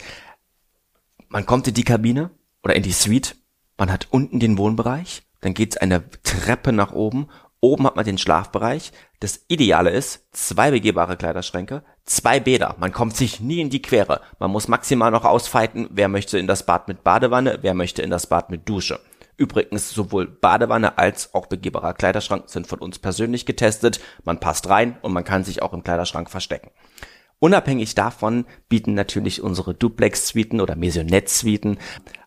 Man 1.28 1.46
kommt 1.46 1.66
in 1.68 1.74
die 1.74 1.84
Kabine 1.84 2.32
oder 2.62 2.76
in 2.76 2.82
die 2.82 2.92
Suite, 2.92 3.36
man 3.78 3.90
hat 3.90 4.08
unten 4.10 4.40
den 4.40 4.58
Wohnbereich, 4.58 5.22
dann 5.40 5.54
geht's 5.54 5.78
eine 5.78 6.04
Treppe 6.22 6.72
nach 6.72 6.92
oben 6.92 7.28
Oben 7.64 7.86
hat 7.86 7.94
man 7.94 8.04
den 8.04 8.18
Schlafbereich. 8.18 8.90
Das 9.20 9.44
Ideale 9.46 9.90
ist, 9.90 10.26
zwei 10.32 10.72
begehbare 10.72 11.16
Kleiderschränke, 11.16 11.84
zwei 12.04 12.40
Bäder. 12.40 12.74
Man 12.80 12.90
kommt 12.92 13.16
sich 13.16 13.38
nie 13.38 13.60
in 13.60 13.70
die 13.70 13.80
Quere. 13.80 14.20
Man 14.40 14.50
muss 14.50 14.66
maximal 14.66 15.12
noch 15.12 15.24
ausfeiten, 15.24 15.86
wer 15.92 16.08
möchte 16.08 16.38
in 16.38 16.48
das 16.48 16.66
Bad 16.66 16.88
mit 16.88 17.04
Badewanne, 17.04 17.60
wer 17.62 17.74
möchte 17.74 18.02
in 18.02 18.10
das 18.10 18.26
Bad 18.26 18.50
mit 18.50 18.68
Dusche. 18.68 18.98
Übrigens, 19.36 19.90
sowohl 19.90 20.26
Badewanne 20.26 20.98
als 20.98 21.34
auch 21.34 21.46
begehbarer 21.46 21.94
Kleiderschrank 21.94 22.50
sind 22.50 22.66
von 22.66 22.80
uns 22.80 22.98
persönlich 22.98 23.46
getestet. 23.46 24.00
Man 24.24 24.40
passt 24.40 24.68
rein 24.68 24.98
und 25.00 25.12
man 25.12 25.22
kann 25.22 25.44
sich 25.44 25.62
auch 25.62 25.72
im 25.72 25.84
Kleiderschrank 25.84 26.30
verstecken. 26.30 26.72
Unabhängig 27.38 27.94
davon 27.94 28.44
bieten 28.68 28.94
natürlich 28.94 29.40
unsere 29.40 29.74
Duplex-Suiten 29.74 30.60
oder 30.60 30.76
Maisonette-Suiten 30.76 31.78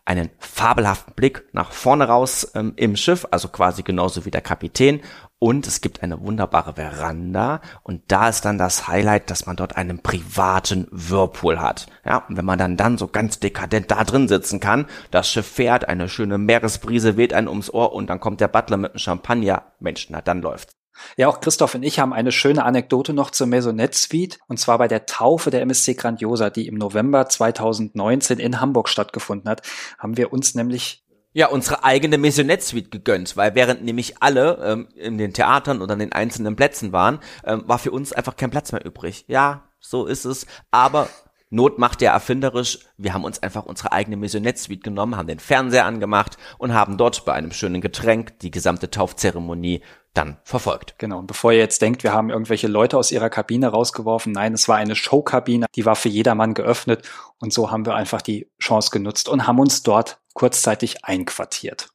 einen 0.06 0.30
fabelhaften 0.38 1.14
Blick 1.14 1.44
nach 1.52 1.72
vorne 1.72 2.06
raus 2.06 2.52
ähm, 2.54 2.74
im 2.76 2.96
Schiff, 2.96 3.26
also 3.30 3.48
quasi 3.48 3.82
genauso 3.82 4.24
wie 4.24 4.30
der 4.30 4.40
Kapitän 4.40 5.00
und 5.46 5.68
es 5.68 5.80
gibt 5.80 6.02
eine 6.02 6.20
wunderbare 6.22 6.72
Veranda 6.72 7.60
und 7.84 8.02
da 8.08 8.28
ist 8.28 8.44
dann 8.44 8.58
das 8.58 8.88
Highlight, 8.88 9.30
dass 9.30 9.46
man 9.46 9.54
dort 9.54 9.76
einen 9.76 10.02
privaten 10.02 10.88
Whirlpool 10.90 11.60
hat. 11.60 11.86
Ja, 12.04 12.24
und 12.28 12.36
wenn 12.36 12.44
man 12.44 12.58
dann 12.58 12.76
dann 12.76 12.98
so 12.98 13.06
ganz 13.06 13.38
dekadent 13.38 13.92
da 13.92 14.02
drin 14.02 14.26
sitzen 14.26 14.58
kann, 14.58 14.86
das 15.12 15.30
Schiff 15.30 15.46
fährt, 15.46 15.88
eine 15.88 16.08
schöne 16.08 16.36
Meeresbrise 16.36 17.16
weht 17.16 17.32
einen 17.32 17.46
ums 17.46 17.72
Ohr 17.72 17.92
und 17.92 18.10
dann 18.10 18.18
kommt 18.18 18.40
der 18.40 18.48
Butler 18.48 18.76
mit 18.76 18.90
einem 18.90 18.98
Champagner. 18.98 19.62
Mensch, 19.78 20.08
na 20.10 20.20
dann 20.20 20.42
läuft's. 20.42 20.72
Ja, 21.16 21.28
auch 21.28 21.40
Christoph 21.40 21.76
und 21.76 21.84
ich 21.84 22.00
haben 22.00 22.12
eine 22.12 22.32
schöne 22.32 22.64
Anekdote 22.64 23.12
noch 23.12 23.30
zur 23.30 23.46
Maisonette 23.46 23.96
Suite 23.96 24.40
und 24.48 24.58
zwar 24.58 24.78
bei 24.78 24.88
der 24.88 25.06
Taufe 25.06 25.50
der 25.50 25.60
MSC 25.60 25.94
Grandiosa, 25.94 26.50
die 26.50 26.66
im 26.66 26.74
November 26.74 27.28
2019 27.28 28.40
in 28.40 28.60
Hamburg 28.60 28.88
stattgefunden 28.88 29.48
hat, 29.48 29.62
haben 29.96 30.16
wir 30.16 30.32
uns 30.32 30.56
nämlich 30.56 31.05
ja, 31.36 31.48
unsere 31.48 31.84
eigene 31.84 32.16
Maisonette 32.16 32.64
Suite 32.64 32.90
gegönnt, 32.90 33.36
weil 33.36 33.54
während 33.54 33.84
nämlich 33.84 34.22
alle 34.22 34.58
ähm, 34.64 34.88
in 34.94 35.18
den 35.18 35.34
Theatern 35.34 35.82
oder 35.82 35.92
an 35.92 35.98
den 35.98 36.12
einzelnen 36.12 36.56
Plätzen 36.56 36.92
waren, 36.92 37.18
ähm, 37.44 37.62
war 37.66 37.78
für 37.78 37.90
uns 37.90 38.14
einfach 38.14 38.36
kein 38.36 38.48
Platz 38.48 38.72
mehr 38.72 38.86
übrig. 38.86 39.26
Ja, 39.28 39.68
so 39.78 40.06
ist 40.06 40.24
es. 40.24 40.46
Aber 40.70 41.10
Not 41.48 41.78
macht 41.78 42.02
ja 42.02 42.12
erfinderisch. 42.12 42.80
Wir 42.96 43.14
haben 43.14 43.24
uns 43.24 43.40
einfach 43.42 43.66
unsere 43.66 43.92
eigene 43.92 44.16
Maisonette 44.16 44.58
Suite 44.58 44.82
genommen, 44.82 45.16
haben 45.16 45.28
den 45.28 45.38
Fernseher 45.38 45.84
angemacht 45.84 46.36
und 46.58 46.74
haben 46.74 46.98
dort 46.98 47.24
bei 47.24 47.34
einem 47.34 47.52
schönen 47.52 47.80
Getränk 47.80 48.38
die 48.40 48.50
gesamte 48.50 48.90
Taufzeremonie 48.90 49.82
dann 50.12 50.38
verfolgt. 50.42 50.94
Genau. 50.98 51.18
Und 51.18 51.26
bevor 51.26 51.52
ihr 51.52 51.58
jetzt 51.58 51.82
denkt, 51.82 52.02
wir 52.02 52.12
haben 52.12 52.30
irgendwelche 52.30 52.66
Leute 52.66 52.96
aus 52.96 53.12
ihrer 53.12 53.30
Kabine 53.30 53.68
rausgeworfen, 53.68 54.32
nein, 54.32 54.54
es 54.54 54.68
war 54.68 54.76
eine 54.76 54.96
Showkabine, 54.96 55.66
die 55.74 55.84
war 55.86 55.94
für 55.94 56.08
jedermann 56.08 56.54
geöffnet 56.54 57.08
und 57.38 57.52
so 57.52 57.70
haben 57.70 57.86
wir 57.86 57.94
einfach 57.94 58.22
die 58.22 58.50
Chance 58.60 58.90
genutzt 58.90 59.28
und 59.28 59.46
haben 59.46 59.60
uns 59.60 59.82
dort 59.82 60.18
kurzzeitig 60.34 61.04
einquartiert. 61.04 61.90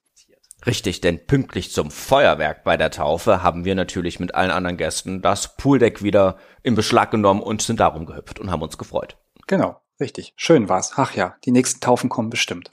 Richtig, 0.66 1.02
denn 1.02 1.26
pünktlich 1.26 1.72
zum 1.72 1.90
Feuerwerk 1.90 2.64
bei 2.64 2.78
der 2.78 2.92
Taufe 2.92 3.42
haben 3.42 3.66
wir 3.66 3.74
natürlich 3.74 4.20
mit 4.20 4.36
allen 4.36 4.52
anderen 4.52 4.78
Gästen 4.78 5.24
das 5.24 5.58
Pooldeck 5.58 6.04
wieder 6.04 6.38
in 6.62 6.76
Beschlag 6.76 7.10
genommen 7.10 7.42
und 7.42 7.64
sind 7.64 7.80
darum 7.80 8.06
gehüpft 8.06 8.40
und 8.40 8.52
haben 8.52 8.62
uns 8.62 8.78
gefreut. 8.78 9.18
Genau, 9.52 9.82
richtig. 10.00 10.32
Schön 10.38 10.70
war's. 10.70 10.94
Ach 10.96 11.14
ja, 11.14 11.36
die 11.44 11.52
nächsten 11.52 11.82
Taufen 11.82 12.10
kommen 12.10 12.30
bestimmt. 12.30 12.72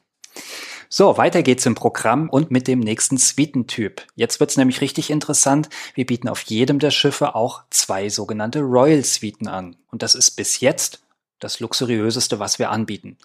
So, 0.88 1.16
weiter 1.16 1.42
geht's 1.42 1.66
im 1.66 1.74
Programm 1.74 2.30
und 2.30 2.52
mit 2.52 2.68
dem 2.68 2.78
nächsten 2.78 3.18
Suitentyp. 3.18 4.06
Jetzt 4.14 4.38
wird's 4.38 4.56
nämlich 4.56 4.80
richtig 4.80 5.10
interessant. 5.10 5.70
Wir 5.94 6.06
bieten 6.06 6.28
auf 6.28 6.42
jedem 6.42 6.78
der 6.78 6.92
Schiffe 6.92 7.34
auch 7.34 7.64
zwei 7.70 8.08
sogenannte 8.08 8.60
Royal 8.60 9.02
Suiten 9.02 9.48
an. 9.48 9.74
Und 9.90 10.04
das 10.04 10.14
ist 10.14 10.30
bis 10.36 10.60
jetzt 10.60 11.00
das 11.40 11.60
luxuriöseste, 11.60 12.38
was 12.38 12.58
wir 12.58 12.70
anbieten. 12.70 13.16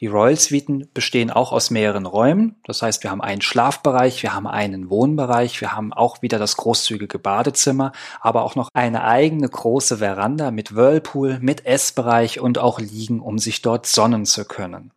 Die 0.00 0.06
Royal 0.06 0.36
Suiten 0.36 0.88
bestehen 0.94 1.30
auch 1.30 1.52
aus 1.52 1.70
mehreren 1.70 2.06
Räumen. 2.06 2.56
Das 2.64 2.82
heißt, 2.82 3.02
wir 3.02 3.10
haben 3.10 3.20
einen 3.20 3.42
Schlafbereich, 3.42 4.22
wir 4.22 4.34
haben 4.34 4.46
einen 4.46 4.90
Wohnbereich, 4.90 5.60
wir 5.60 5.74
haben 5.74 5.92
auch 5.92 6.22
wieder 6.22 6.38
das 6.38 6.56
großzügige 6.56 7.18
Badezimmer, 7.18 7.92
aber 8.20 8.42
auch 8.42 8.54
noch 8.54 8.68
eine 8.74 9.04
eigene 9.04 9.48
große 9.48 9.98
Veranda 9.98 10.50
mit 10.50 10.74
Whirlpool, 10.74 11.38
mit 11.40 11.66
Essbereich 11.66 12.40
und 12.40 12.58
auch 12.58 12.80
Liegen, 12.80 13.20
um 13.20 13.38
sich 13.38 13.62
dort 13.62 13.86
sonnen 13.86 14.24
zu 14.24 14.44
können. 14.44 14.92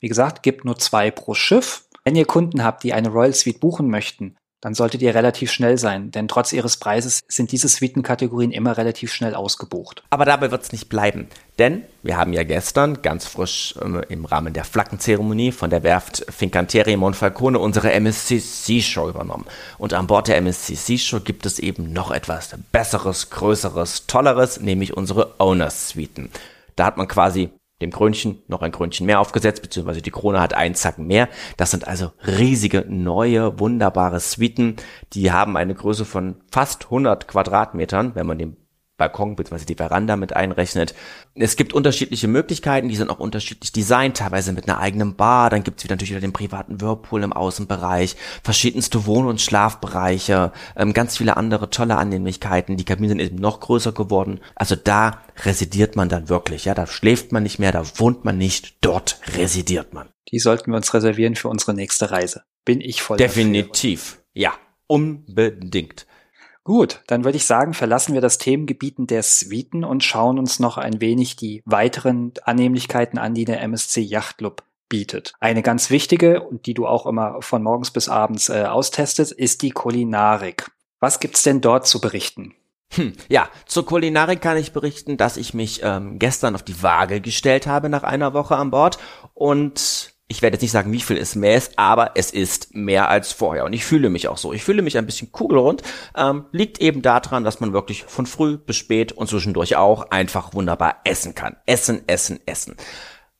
Wie 0.00 0.08
gesagt, 0.08 0.42
gibt 0.42 0.64
nur 0.64 0.78
zwei 0.78 1.10
pro 1.10 1.34
Schiff. 1.34 1.84
Wenn 2.04 2.16
ihr 2.16 2.26
Kunden 2.26 2.62
habt, 2.62 2.84
die 2.84 2.92
eine 2.92 3.08
Royal 3.08 3.34
Suite 3.34 3.60
buchen 3.60 3.88
möchten, 3.88 4.36
dann 4.66 4.74
solltet 4.74 5.00
ihr 5.00 5.14
relativ 5.14 5.52
schnell 5.52 5.78
sein, 5.78 6.10
denn 6.10 6.26
trotz 6.26 6.52
ihres 6.52 6.76
Preises 6.76 7.22
sind 7.28 7.52
diese 7.52 7.68
Suitenkategorien 7.68 8.50
immer 8.50 8.76
relativ 8.76 9.12
schnell 9.12 9.36
ausgebucht. 9.36 10.02
Aber 10.10 10.24
dabei 10.24 10.50
wird 10.50 10.60
es 10.60 10.72
nicht 10.72 10.88
bleiben, 10.88 11.28
denn 11.60 11.84
wir 12.02 12.16
haben 12.16 12.32
ja 12.32 12.42
gestern 12.42 13.00
ganz 13.00 13.26
frisch 13.26 13.76
äh, 13.80 14.12
im 14.12 14.24
Rahmen 14.24 14.54
der 14.54 14.64
Flaggenzeremonie 14.64 15.52
von 15.52 15.70
der 15.70 15.84
Werft 15.84 16.26
Fincantieri 16.28 16.96
Monfalcone 16.96 17.60
unsere 17.60 17.92
MSC 17.92 18.40
Seashore 18.40 19.10
übernommen. 19.10 19.46
Und 19.78 19.94
an 19.94 20.08
Bord 20.08 20.26
der 20.26 20.38
MSC 20.38 20.74
Seashore 20.74 21.22
gibt 21.22 21.46
es 21.46 21.60
eben 21.60 21.92
noch 21.92 22.10
etwas 22.10 22.52
Besseres, 22.72 23.30
Größeres, 23.30 24.08
Tolleres, 24.08 24.60
nämlich 24.60 24.96
unsere 24.96 25.38
Owners 25.38 25.90
Suiten. 25.90 26.28
Da 26.74 26.86
hat 26.86 26.96
man 26.96 27.06
quasi 27.06 27.50
dem 27.80 27.90
Krönchen 27.90 28.42
noch 28.48 28.62
ein 28.62 28.72
Krönchen 28.72 29.06
mehr 29.06 29.20
aufgesetzt, 29.20 29.62
beziehungsweise 29.62 30.02
die 30.02 30.10
Krone 30.10 30.40
hat 30.40 30.54
einen 30.54 30.74
Zacken 30.74 31.06
mehr. 31.06 31.28
Das 31.56 31.70
sind 31.70 31.86
also 31.86 32.12
riesige, 32.26 32.86
neue, 32.88 33.58
wunderbare 33.60 34.20
Suiten. 34.20 34.76
Die 35.12 35.30
haben 35.30 35.56
eine 35.56 35.74
Größe 35.74 36.04
von 36.04 36.36
fast 36.50 36.84
100 36.84 37.28
Quadratmetern, 37.28 38.14
wenn 38.14 38.26
man 38.26 38.38
den 38.38 38.56
Balkon 38.96 39.36
bzw. 39.36 39.64
die 39.64 39.74
Veranda 39.74 40.16
mit 40.16 40.34
einrechnet. 40.34 40.94
Es 41.34 41.56
gibt 41.56 41.72
unterschiedliche 41.72 42.28
Möglichkeiten, 42.28 42.88
die 42.88 42.96
sind 42.96 43.10
auch 43.10 43.18
unterschiedlich 43.18 43.72
designt, 43.72 44.16
teilweise 44.16 44.52
mit 44.52 44.68
einer 44.68 44.78
eigenen 44.80 45.16
Bar, 45.16 45.50
dann 45.50 45.64
gibt 45.64 45.78
es 45.78 45.84
wieder 45.84 45.94
natürlich 45.94 46.10
wieder 46.10 46.20
den 46.20 46.32
privaten 46.32 46.80
Whirlpool 46.80 47.22
im 47.22 47.32
Außenbereich, 47.32 48.16
verschiedenste 48.42 49.06
Wohn- 49.06 49.26
und 49.26 49.40
Schlafbereiche, 49.40 50.52
ähm, 50.76 50.92
ganz 50.92 51.16
viele 51.18 51.36
andere 51.36 51.70
tolle 51.70 51.96
Annehmlichkeiten. 51.96 52.76
Die 52.76 52.84
Kabinen 52.84 53.10
sind 53.10 53.20
eben 53.20 53.36
noch 53.36 53.60
größer 53.60 53.92
geworden. 53.92 54.40
Also 54.54 54.76
da 54.76 55.22
residiert 55.44 55.96
man 55.96 56.08
dann 56.08 56.28
wirklich, 56.28 56.64
ja, 56.64 56.74
da 56.74 56.86
schläft 56.86 57.32
man 57.32 57.42
nicht 57.42 57.58
mehr, 57.58 57.72
da 57.72 57.84
wohnt 57.96 58.24
man 58.24 58.38
nicht, 58.38 58.76
dort 58.80 59.20
residiert 59.36 59.92
man. 59.92 60.08
Die 60.32 60.38
sollten 60.38 60.72
wir 60.72 60.76
uns 60.76 60.92
reservieren 60.92 61.36
für 61.36 61.48
unsere 61.48 61.74
nächste 61.74 62.10
Reise. 62.10 62.42
Bin 62.64 62.80
ich 62.80 63.02
voll 63.02 63.16
Definitiv, 63.16 64.12
dafür. 64.12 64.24
ja, 64.34 64.52
unbedingt. 64.88 66.06
Gut, 66.66 67.00
dann 67.06 67.22
würde 67.22 67.36
ich 67.36 67.46
sagen, 67.46 67.74
verlassen 67.74 68.12
wir 68.12 68.20
das 68.20 68.38
Themengebieten 68.38 69.06
der 69.06 69.22
Suiten 69.22 69.84
und 69.84 70.02
schauen 70.02 70.36
uns 70.36 70.58
noch 70.58 70.78
ein 70.78 71.00
wenig 71.00 71.36
die 71.36 71.62
weiteren 71.64 72.32
Annehmlichkeiten 72.42 73.20
an, 73.20 73.34
die 73.34 73.44
der 73.44 73.60
MSC 73.60 74.00
Yachtclub 74.00 74.64
bietet. 74.88 75.34
Eine 75.38 75.62
ganz 75.62 75.90
wichtige 75.90 76.42
und 76.42 76.66
die 76.66 76.74
du 76.74 76.88
auch 76.88 77.06
immer 77.06 77.40
von 77.40 77.62
morgens 77.62 77.92
bis 77.92 78.08
abends 78.08 78.48
äh, 78.48 78.64
austestest, 78.64 79.30
ist 79.30 79.62
die 79.62 79.70
Kulinarik. 79.70 80.68
Was 80.98 81.20
gibt's 81.20 81.44
denn 81.44 81.60
dort 81.60 81.86
zu 81.86 82.00
berichten? 82.00 82.52
Hm, 82.94 83.12
ja, 83.28 83.48
zur 83.66 83.86
Kulinarik 83.86 84.40
kann 84.40 84.56
ich 84.56 84.72
berichten, 84.72 85.16
dass 85.16 85.36
ich 85.36 85.54
mich 85.54 85.82
ähm, 85.84 86.18
gestern 86.18 86.56
auf 86.56 86.64
die 86.64 86.82
Waage 86.82 87.20
gestellt 87.20 87.68
habe 87.68 87.88
nach 87.88 88.02
einer 88.02 88.34
Woche 88.34 88.56
an 88.56 88.72
Bord 88.72 88.98
und 89.34 90.15
ich 90.28 90.42
werde 90.42 90.56
jetzt 90.56 90.62
nicht 90.62 90.72
sagen, 90.72 90.92
wie 90.92 91.00
viel 91.00 91.18
es 91.18 91.36
mehr 91.36 91.56
ist, 91.56 91.78
aber 91.78 92.12
es 92.16 92.32
ist 92.32 92.74
mehr 92.74 93.08
als 93.08 93.32
vorher. 93.32 93.64
Und 93.64 93.72
ich 93.72 93.84
fühle 93.84 94.10
mich 94.10 94.26
auch 94.26 94.38
so. 94.38 94.52
Ich 94.52 94.64
fühle 94.64 94.82
mich 94.82 94.98
ein 94.98 95.06
bisschen 95.06 95.30
kugelrund. 95.30 95.82
Ähm, 96.16 96.46
liegt 96.50 96.80
eben 96.80 97.00
daran, 97.00 97.44
dass 97.44 97.60
man 97.60 97.72
wirklich 97.72 98.04
von 98.04 98.26
früh 98.26 98.56
bis 98.56 98.76
spät 98.76 99.12
und 99.12 99.28
zwischendurch 99.28 99.76
auch 99.76 100.10
einfach 100.10 100.52
wunderbar 100.52 100.96
essen 101.04 101.36
kann. 101.36 101.56
Essen, 101.66 102.08
essen, 102.08 102.40
essen. 102.44 102.76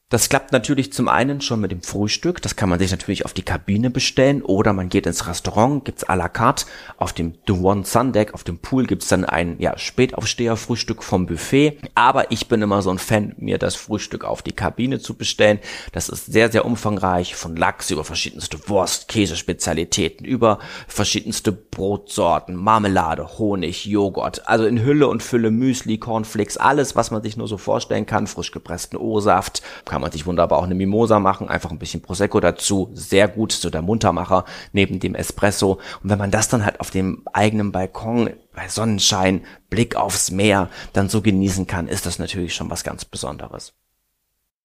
Das 0.09 0.29
klappt 0.29 0.53
natürlich 0.53 0.93
zum 0.93 1.09
einen 1.09 1.41
schon 1.41 1.61
mit 1.61 1.73
dem 1.73 1.83
Frühstück. 1.83 2.41
Das 2.41 2.55
kann 2.55 2.69
man 2.69 2.79
sich 2.79 2.93
natürlich 2.93 3.25
auf 3.25 3.33
die 3.33 3.43
Kabine 3.43 3.91
bestellen 3.91 4.41
oder 4.41 4.73
man 4.73 4.89
geht 4.89 5.05
ins 5.05 5.27
Restaurant, 5.27 5.85
gibt's 5.85 6.09
à 6.09 6.15
la 6.15 6.29
carte. 6.29 6.67
Auf 6.97 7.13
dem 7.13 7.35
The 7.49 7.55
One 7.55 7.85
Sun 7.85 8.13
Deck, 8.13 8.33
auf 8.33 8.45
dem 8.45 8.59
Pool 8.59 8.87
gibt's 8.87 9.09
dann 9.09 9.25
ein 9.25 9.57
ja, 9.59 9.77
Spätaufsteher-Frühstück 9.77 11.03
vom 11.03 11.27
Buffet. 11.27 11.79
Aber 11.97 12.31
ich 12.31 12.47
bin 12.47 12.63
immer 12.63 12.83
so 12.83 12.91
ein 12.91 13.01
Fan, 13.01 13.35
mir 13.39 13.59
das 13.59 13.75
Frühstück 13.75 14.23
auf 14.23 14.43
die 14.43 14.53
Kabine 14.53 15.01
zu 15.01 15.15
bestellen. 15.15 15.59
Das 15.91 16.09
ist 16.09 16.27
sehr, 16.27 16.53
sehr 16.53 16.67
umfangreich. 16.67 17.35
Von 17.35 17.57
Lachs 17.57 17.91
über 17.91 18.05
verschiedenste 18.05 18.69
Wurst, 18.69 19.09
Käsespezialitäten, 19.09 20.25
über 20.25 20.61
verschiedenste 20.87 21.51
Brotsorten, 21.51 22.55
Marmelade, 22.55 23.39
Honig, 23.39 23.87
Joghurt. 23.87 24.47
Also 24.47 24.67
in 24.67 24.85
Hülle 24.85 25.09
und 25.09 25.25
Fülle 25.25 25.51
Müsli, 25.51 25.99
Cornflakes, 25.99 26.59
alles, 26.59 26.95
was 26.95 27.11
man 27.11 27.25
sich 27.25 27.37
nur 27.37 27.49
so 27.49 27.59
vorstellen 27.59 28.07
kann. 28.07 28.29
Frisch 28.29 28.53
gepressten 28.53 28.97
O-Saft 28.97 29.63
kann 29.97 30.03
man 30.03 30.13
sich 30.13 30.27
wunderbar 30.27 30.59
auch 30.59 30.65
eine 30.65 30.75
Mimosa 30.75 31.19
machen, 31.21 31.49
einfach 31.49 31.71
ein 31.71 31.79
bisschen 31.79 32.03
Prosecco 32.03 32.39
dazu, 32.39 32.91
sehr 32.93 33.29
gut, 33.29 33.53
so 33.53 33.71
der 33.71 33.81
Muntermacher 33.81 34.45
neben 34.73 35.01
dem 35.01 35.15
Espresso. 35.15 35.81
Und 36.03 36.11
wenn 36.11 36.19
man 36.19 36.31
das 36.31 36.51
dann 36.51 36.67
halt 36.67 36.81
auf 36.81 36.91
dem 36.91 37.23
eigenen 37.33 37.73
Balkon 37.73 38.29
bei 38.55 38.69
Sonnenschein, 38.69 39.43
Blick 39.71 39.97
aufs 39.97 40.31
Meer 40.31 40.69
dann 40.93 41.09
so 41.09 41.23
genießen 41.23 41.67
kann, 41.67 41.89
ist 41.89 42.05
das 42.05 42.19
natürlich 42.19 42.55
schon 42.55 42.69
was 42.69 42.85
ganz 42.85 43.07
Besonderes. 43.07 43.73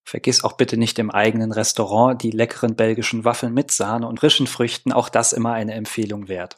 Vergiss 0.03 0.43
auch 0.43 0.57
bitte 0.57 0.75
nicht 0.75 0.99
im 0.99 1.09
eigenen 1.09 1.53
Restaurant 1.53 2.21
die 2.21 2.31
leckeren 2.31 2.75
belgischen 2.75 3.23
Waffeln 3.23 3.53
mit 3.53 3.71
Sahne 3.71 4.09
und 4.09 4.19
frischen 4.19 4.47
Früchten, 4.47 4.91
auch 4.91 5.07
das 5.07 5.31
immer 5.31 5.53
eine 5.53 5.75
Empfehlung 5.75 6.27
wert. 6.27 6.57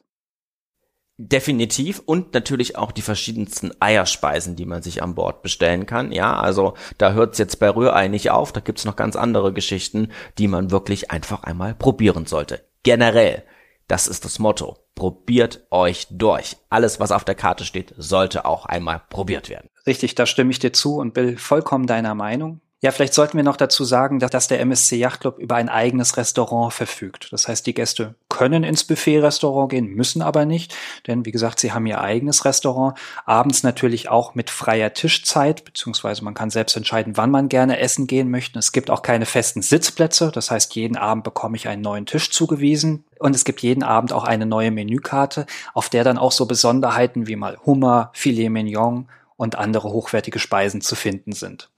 Definitiv 1.17 2.01
und 2.05 2.33
natürlich 2.33 2.75
auch 2.75 2.91
die 2.91 3.03
verschiedensten 3.03 3.71
Eierspeisen, 3.79 4.55
die 4.55 4.65
man 4.65 4.81
sich 4.81 5.03
an 5.03 5.13
Bord 5.13 5.43
bestellen 5.43 5.85
kann. 5.85 6.11
Ja, 6.11 6.39
also 6.39 6.73
da 6.97 7.13
hört 7.13 7.33
es 7.33 7.37
jetzt 7.37 7.59
bei 7.59 7.69
Rührei 7.69 8.07
nicht 8.07 8.31
auf, 8.31 8.51
da 8.51 8.61
gibt's 8.61 8.83
noch 8.83 8.95
ganz 8.95 9.15
andere 9.15 9.53
Geschichten, 9.53 10.11
die 10.39 10.47
man 10.47 10.71
wirklich 10.71 11.11
einfach 11.11 11.43
einmal 11.43 11.75
probieren 11.75 12.25
sollte. 12.25 12.67
Generell, 12.81 13.43
das 13.87 14.07
ist 14.07 14.25
das 14.25 14.39
Motto. 14.39 14.77
Probiert 14.95 15.67
euch 15.69 16.07
durch. 16.09 16.57
Alles, 16.69 16.99
was 16.99 17.11
auf 17.11 17.25
der 17.25 17.35
Karte 17.35 17.63
steht, 17.63 17.93
sollte 17.97 18.45
auch 18.45 18.65
einmal 18.65 19.01
probiert 19.09 19.49
werden. 19.49 19.69
Richtig, 19.85 20.15
da 20.15 20.25
stimme 20.25 20.51
ich 20.51 20.59
dir 20.59 20.73
zu 20.73 20.97
und 20.97 21.13
bin 21.13 21.37
vollkommen 21.37 21.85
deiner 21.85 22.15
Meinung. 22.15 22.61
Ja, 22.83 22.91
vielleicht 22.91 23.13
sollten 23.13 23.37
wir 23.37 23.45
noch 23.45 23.55
dazu 23.55 23.85
sagen, 23.85 24.19
dass 24.19 24.49
der 24.49 24.59
MSC 24.59 24.97
Yachtclub 24.97 25.39
über 25.39 25.55
ein 25.55 25.69
eigenes 25.69 26.17
Restaurant 26.17 26.73
verfügt. 26.73 27.31
Das 27.31 27.47
heißt, 27.47 27.65
die 27.65 27.73
Gäste 27.73 28.15
können 28.27 28.65
ins 28.65 28.83
Buffet-Restaurant 28.83 29.71
gehen, 29.71 29.87
müssen 29.87 30.21
aber 30.21 30.43
nicht, 30.43 30.75
denn 31.07 31.25
wie 31.25 31.31
gesagt, 31.31 31.61
sie 31.61 31.71
haben 31.71 31.85
ihr 31.85 32.01
eigenes 32.01 32.43
Restaurant. 32.43 32.99
Abends 33.25 33.63
natürlich 33.63 34.09
auch 34.09 34.35
mit 34.35 34.49
freier 34.49 34.91
Tischzeit, 34.91 35.63
beziehungsweise 35.63 36.25
man 36.25 36.33
kann 36.33 36.49
selbst 36.49 36.75
entscheiden, 36.75 37.15
wann 37.15 37.31
man 37.31 37.47
gerne 37.47 37.79
essen 37.79 38.05
gehen 38.05 38.29
möchte. 38.29 38.59
Es 38.59 38.73
gibt 38.73 38.89
auch 38.89 39.01
keine 39.01 39.25
festen 39.25 39.61
Sitzplätze, 39.61 40.31
das 40.33 40.51
heißt, 40.51 40.75
jeden 40.75 40.97
Abend 40.97 41.23
bekomme 41.23 41.55
ich 41.55 41.69
einen 41.69 41.83
neuen 41.83 42.05
Tisch 42.05 42.31
zugewiesen. 42.31 43.05
Und 43.17 43.33
es 43.33 43.45
gibt 43.45 43.61
jeden 43.61 43.83
Abend 43.83 44.11
auch 44.11 44.25
eine 44.25 44.45
neue 44.45 44.71
Menükarte, 44.71 45.45
auf 45.73 45.87
der 45.87 46.03
dann 46.03 46.17
auch 46.17 46.33
so 46.33 46.47
Besonderheiten 46.47 47.27
wie 47.27 47.37
mal 47.37 47.57
Hummer, 47.65 48.09
Filet 48.11 48.49
Mignon 48.49 49.07
und 49.37 49.55
andere 49.55 49.89
hochwertige 49.89 50.39
Speisen 50.39 50.81
zu 50.81 50.95
finden 50.95 51.31
sind. 51.31 51.69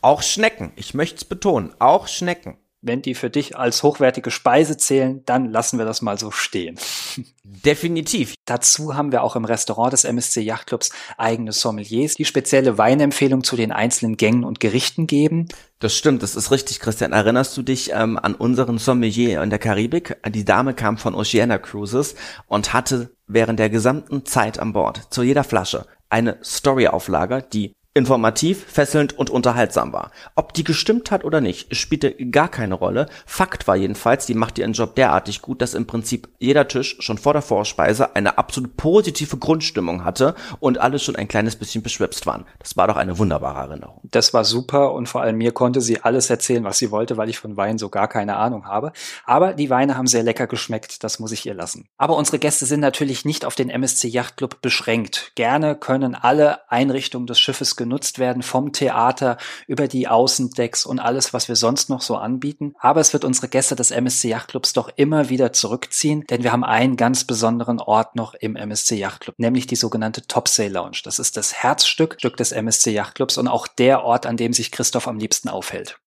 Auch 0.00 0.22
Schnecken, 0.22 0.72
ich 0.76 0.94
möchte 0.94 1.16
es 1.16 1.24
betonen, 1.24 1.74
auch 1.78 2.06
Schnecken. 2.08 2.58
wenn 2.80 3.02
die 3.02 3.14
für 3.14 3.28
dich 3.28 3.56
als 3.56 3.82
hochwertige 3.82 4.30
Speise 4.30 4.76
zählen, 4.76 5.24
dann 5.26 5.50
lassen 5.50 5.78
wir 5.78 5.84
das 5.84 6.00
mal 6.00 6.16
so 6.16 6.30
stehen. 6.30 6.78
Definitiv. 7.42 8.34
Dazu 8.44 8.94
haben 8.94 9.10
wir 9.10 9.24
auch 9.24 9.34
im 9.34 9.44
Restaurant 9.44 9.92
des 9.92 10.04
MSC 10.04 10.40
Yachtclubs 10.42 10.90
eigene 11.16 11.52
Sommeliers, 11.52 12.14
die 12.14 12.24
spezielle 12.24 12.78
Weinempfehlungen 12.78 13.42
zu 13.42 13.56
den 13.56 13.72
einzelnen 13.72 14.16
Gängen 14.16 14.44
und 14.44 14.60
Gerichten 14.60 15.08
geben. 15.08 15.48
Das 15.80 15.96
stimmt, 15.96 16.22
das 16.22 16.36
ist 16.36 16.52
richtig, 16.52 16.78
Christian. 16.78 17.12
Erinnerst 17.12 17.56
du 17.56 17.62
dich 17.62 17.90
ähm, 17.92 18.16
an 18.16 18.36
unseren 18.36 18.78
Sommelier 18.78 19.42
in 19.42 19.50
der 19.50 19.58
Karibik? 19.58 20.16
Die 20.28 20.44
Dame 20.44 20.72
kam 20.72 20.98
von 20.98 21.16
Oceana 21.16 21.58
Cruises 21.58 22.14
und 22.46 22.72
hatte 22.72 23.10
während 23.26 23.58
der 23.58 23.70
gesamten 23.70 24.24
Zeit 24.24 24.60
an 24.60 24.72
Bord 24.72 25.08
zu 25.10 25.24
jeder 25.24 25.42
Flasche 25.42 25.86
eine 26.10 26.38
Storyauflage, 26.42 27.44
die 27.52 27.74
informativ, 27.98 28.64
fesselnd 28.64 29.18
und 29.18 29.28
unterhaltsam 29.28 29.92
war. 29.92 30.12
Ob 30.36 30.54
die 30.54 30.62
gestimmt 30.62 31.10
hat 31.10 31.24
oder 31.24 31.40
nicht, 31.40 31.74
spielte 31.76 32.12
gar 32.12 32.48
keine 32.48 32.74
Rolle. 32.74 33.08
Fakt 33.26 33.66
war 33.66 33.74
jedenfalls, 33.74 34.24
die 34.24 34.34
macht 34.34 34.56
ihren 34.56 34.72
Job 34.72 34.94
derartig 34.94 35.42
gut, 35.42 35.60
dass 35.60 35.74
im 35.74 35.86
Prinzip 35.86 36.28
jeder 36.38 36.68
Tisch 36.68 36.96
schon 37.00 37.18
vor 37.18 37.32
der 37.32 37.42
Vorspeise 37.42 38.14
eine 38.14 38.38
absolut 38.38 38.76
positive 38.76 39.36
Grundstimmung 39.36 40.04
hatte 40.04 40.36
und 40.60 40.78
alle 40.78 41.00
schon 41.00 41.16
ein 41.16 41.26
kleines 41.26 41.56
bisschen 41.56 41.82
beschwipst 41.82 42.24
waren. 42.24 42.46
Das 42.60 42.76
war 42.76 42.86
doch 42.86 42.96
eine 42.96 43.18
wunderbare 43.18 43.68
Erinnerung. 43.68 44.00
Das 44.04 44.32
war 44.32 44.44
super 44.44 44.92
und 44.92 45.08
vor 45.08 45.22
allem 45.22 45.36
mir 45.36 45.50
konnte 45.50 45.80
sie 45.80 46.00
alles 46.00 46.30
erzählen, 46.30 46.62
was 46.62 46.78
sie 46.78 46.92
wollte, 46.92 47.16
weil 47.16 47.28
ich 47.28 47.40
von 47.40 47.56
Wein 47.56 47.78
so 47.78 47.88
gar 47.88 48.06
keine 48.06 48.36
Ahnung 48.36 48.66
habe. 48.66 48.92
Aber 49.26 49.54
die 49.54 49.70
Weine 49.70 49.96
haben 49.96 50.06
sehr 50.06 50.22
lecker 50.22 50.46
geschmeckt, 50.46 51.02
das 51.02 51.18
muss 51.18 51.32
ich 51.32 51.44
ihr 51.46 51.54
lassen. 51.54 51.88
Aber 51.96 52.16
unsere 52.16 52.38
Gäste 52.38 52.64
sind 52.64 52.78
natürlich 52.78 53.24
nicht 53.24 53.44
auf 53.44 53.56
den 53.56 53.70
MSC 53.70 54.06
Yachtclub 54.06 54.62
beschränkt. 54.62 55.32
Gerne 55.34 55.74
können 55.74 56.14
alle 56.14 56.70
Einrichtungen 56.70 57.26
des 57.26 57.40
Schiffes 57.40 57.74
genutzt 57.74 57.87
werden, 58.18 58.42
vom 58.42 58.72
Theater 58.72 59.36
über 59.66 59.88
die 59.88 60.08
Außendecks 60.08 60.86
und 60.86 60.98
alles, 60.98 61.32
was 61.32 61.48
wir 61.48 61.56
sonst 61.56 61.90
noch 61.90 62.00
so 62.00 62.16
anbieten. 62.16 62.74
Aber 62.78 63.00
es 63.00 63.12
wird 63.12 63.24
unsere 63.24 63.48
Gäste 63.48 63.76
des 63.76 63.90
MSC 63.90 64.28
Yachtclubs 64.28 64.72
doch 64.72 64.90
immer 64.96 65.28
wieder 65.28 65.52
zurückziehen, 65.52 66.24
denn 66.28 66.42
wir 66.42 66.52
haben 66.52 66.64
einen 66.64 66.96
ganz 66.96 67.24
besonderen 67.24 67.80
Ort 67.80 68.16
noch 68.16 68.34
im 68.34 68.56
MSC 68.56 68.96
Yachtclub, 68.96 69.34
nämlich 69.38 69.66
die 69.66 69.76
sogenannte 69.76 70.26
Topsail 70.26 70.72
Lounge. 70.72 71.00
Das 71.04 71.18
ist 71.18 71.36
das 71.36 71.54
Herzstück 71.54 72.18
des 72.36 72.52
MSC 72.52 72.92
Yachtclubs 72.92 73.38
und 73.38 73.48
auch 73.48 73.66
der 73.66 74.04
Ort, 74.04 74.26
an 74.26 74.36
dem 74.36 74.52
sich 74.52 74.70
Christoph 74.70 75.08
am 75.08 75.18
liebsten 75.18 75.48
aufhält. 75.48 75.98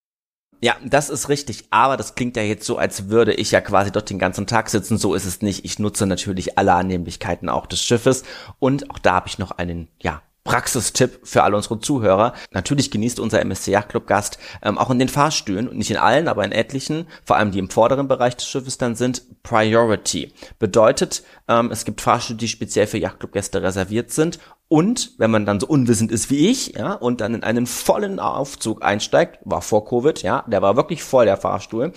Ja, 0.63 0.75
das 0.85 1.09
ist 1.09 1.27
richtig, 1.27 1.65
aber 1.71 1.97
das 1.97 2.13
klingt 2.13 2.37
ja 2.37 2.43
jetzt 2.43 2.67
so, 2.67 2.77
als 2.77 3.09
würde 3.09 3.33
ich 3.33 3.49
ja 3.49 3.61
quasi 3.61 3.91
dort 3.91 4.11
den 4.11 4.19
ganzen 4.19 4.45
Tag 4.45 4.69
sitzen. 4.69 4.99
So 4.99 5.15
ist 5.15 5.25
es 5.25 5.41
nicht. 5.41 5.65
Ich 5.65 5.79
nutze 5.79 6.05
natürlich 6.05 6.59
alle 6.59 6.73
Annehmlichkeiten 6.73 7.49
auch 7.49 7.65
des 7.65 7.83
Schiffes 7.83 8.23
und 8.59 8.91
auch 8.91 8.99
da 8.99 9.13
habe 9.13 9.27
ich 9.27 9.39
noch 9.39 9.49
einen, 9.49 9.87
ja, 9.99 10.21
Praxistipp 10.43 11.19
für 11.23 11.43
alle 11.43 11.55
unsere 11.55 11.79
Zuhörer. 11.79 12.33
Natürlich 12.51 12.89
genießt 12.89 13.19
unser 13.19 13.41
MSC 13.41 13.71
Yachtclub 13.71 14.07
Gast 14.07 14.39
ähm, 14.63 14.77
auch 14.77 14.89
in 14.89 14.99
den 14.99 15.09
Fahrstühlen, 15.09 15.75
nicht 15.77 15.91
in 15.91 15.97
allen, 15.97 16.27
aber 16.27 16.43
in 16.43 16.51
etlichen, 16.51 17.07
vor 17.23 17.37
allem 17.37 17.51
die 17.51 17.59
im 17.59 17.69
vorderen 17.69 18.07
Bereich 18.07 18.35
des 18.35 18.47
Schiffes 18.47 18.77
dann 18.77 18.95
sind, 18.95 19.23
Priority. 19.43 20.33
Bedeutet, 20.57 21.23
ähm, 21.47 21.69
es 21.71 21.85
gibt 21.85 22.01
Fahrstühle, 22.01 22.37
die 22.37 22.47
speziell 22.47 22.87
für 22.87 22.97
Yachtclub-Gäste 22.97 23.61
reserviert 23.61 24.11
sind 24.11 24.39
und 24.71 25.11
wenn 25.17 25.31
man 25.31 25.45
dann 25.45 25.59
so 25.59 25.67
unwissend 25.67 26.13
ist 26.13 26.29
wie 26.29 26.49
ich, 26.49 26.75
ja, 26.77 26.93
und 26.93 27.19
dann 27.19 27.33
in 27.35 27.43
einen 27.43 27.67
vollen 27.67 28.21
Aufzug 28.21 28.85
einsteigt, 28.85 29.39
war 29.43 29.61
vor 29.61 29.83
Covid, 29.83 30.23
ja, 30.23 30.45
der 30.47 30.61
war 30.61 30.77
wirklich 30.77 31.03
voll, 31.03 31.25
der 31.25 31.35
Fahrstuhl, 31.35 31.91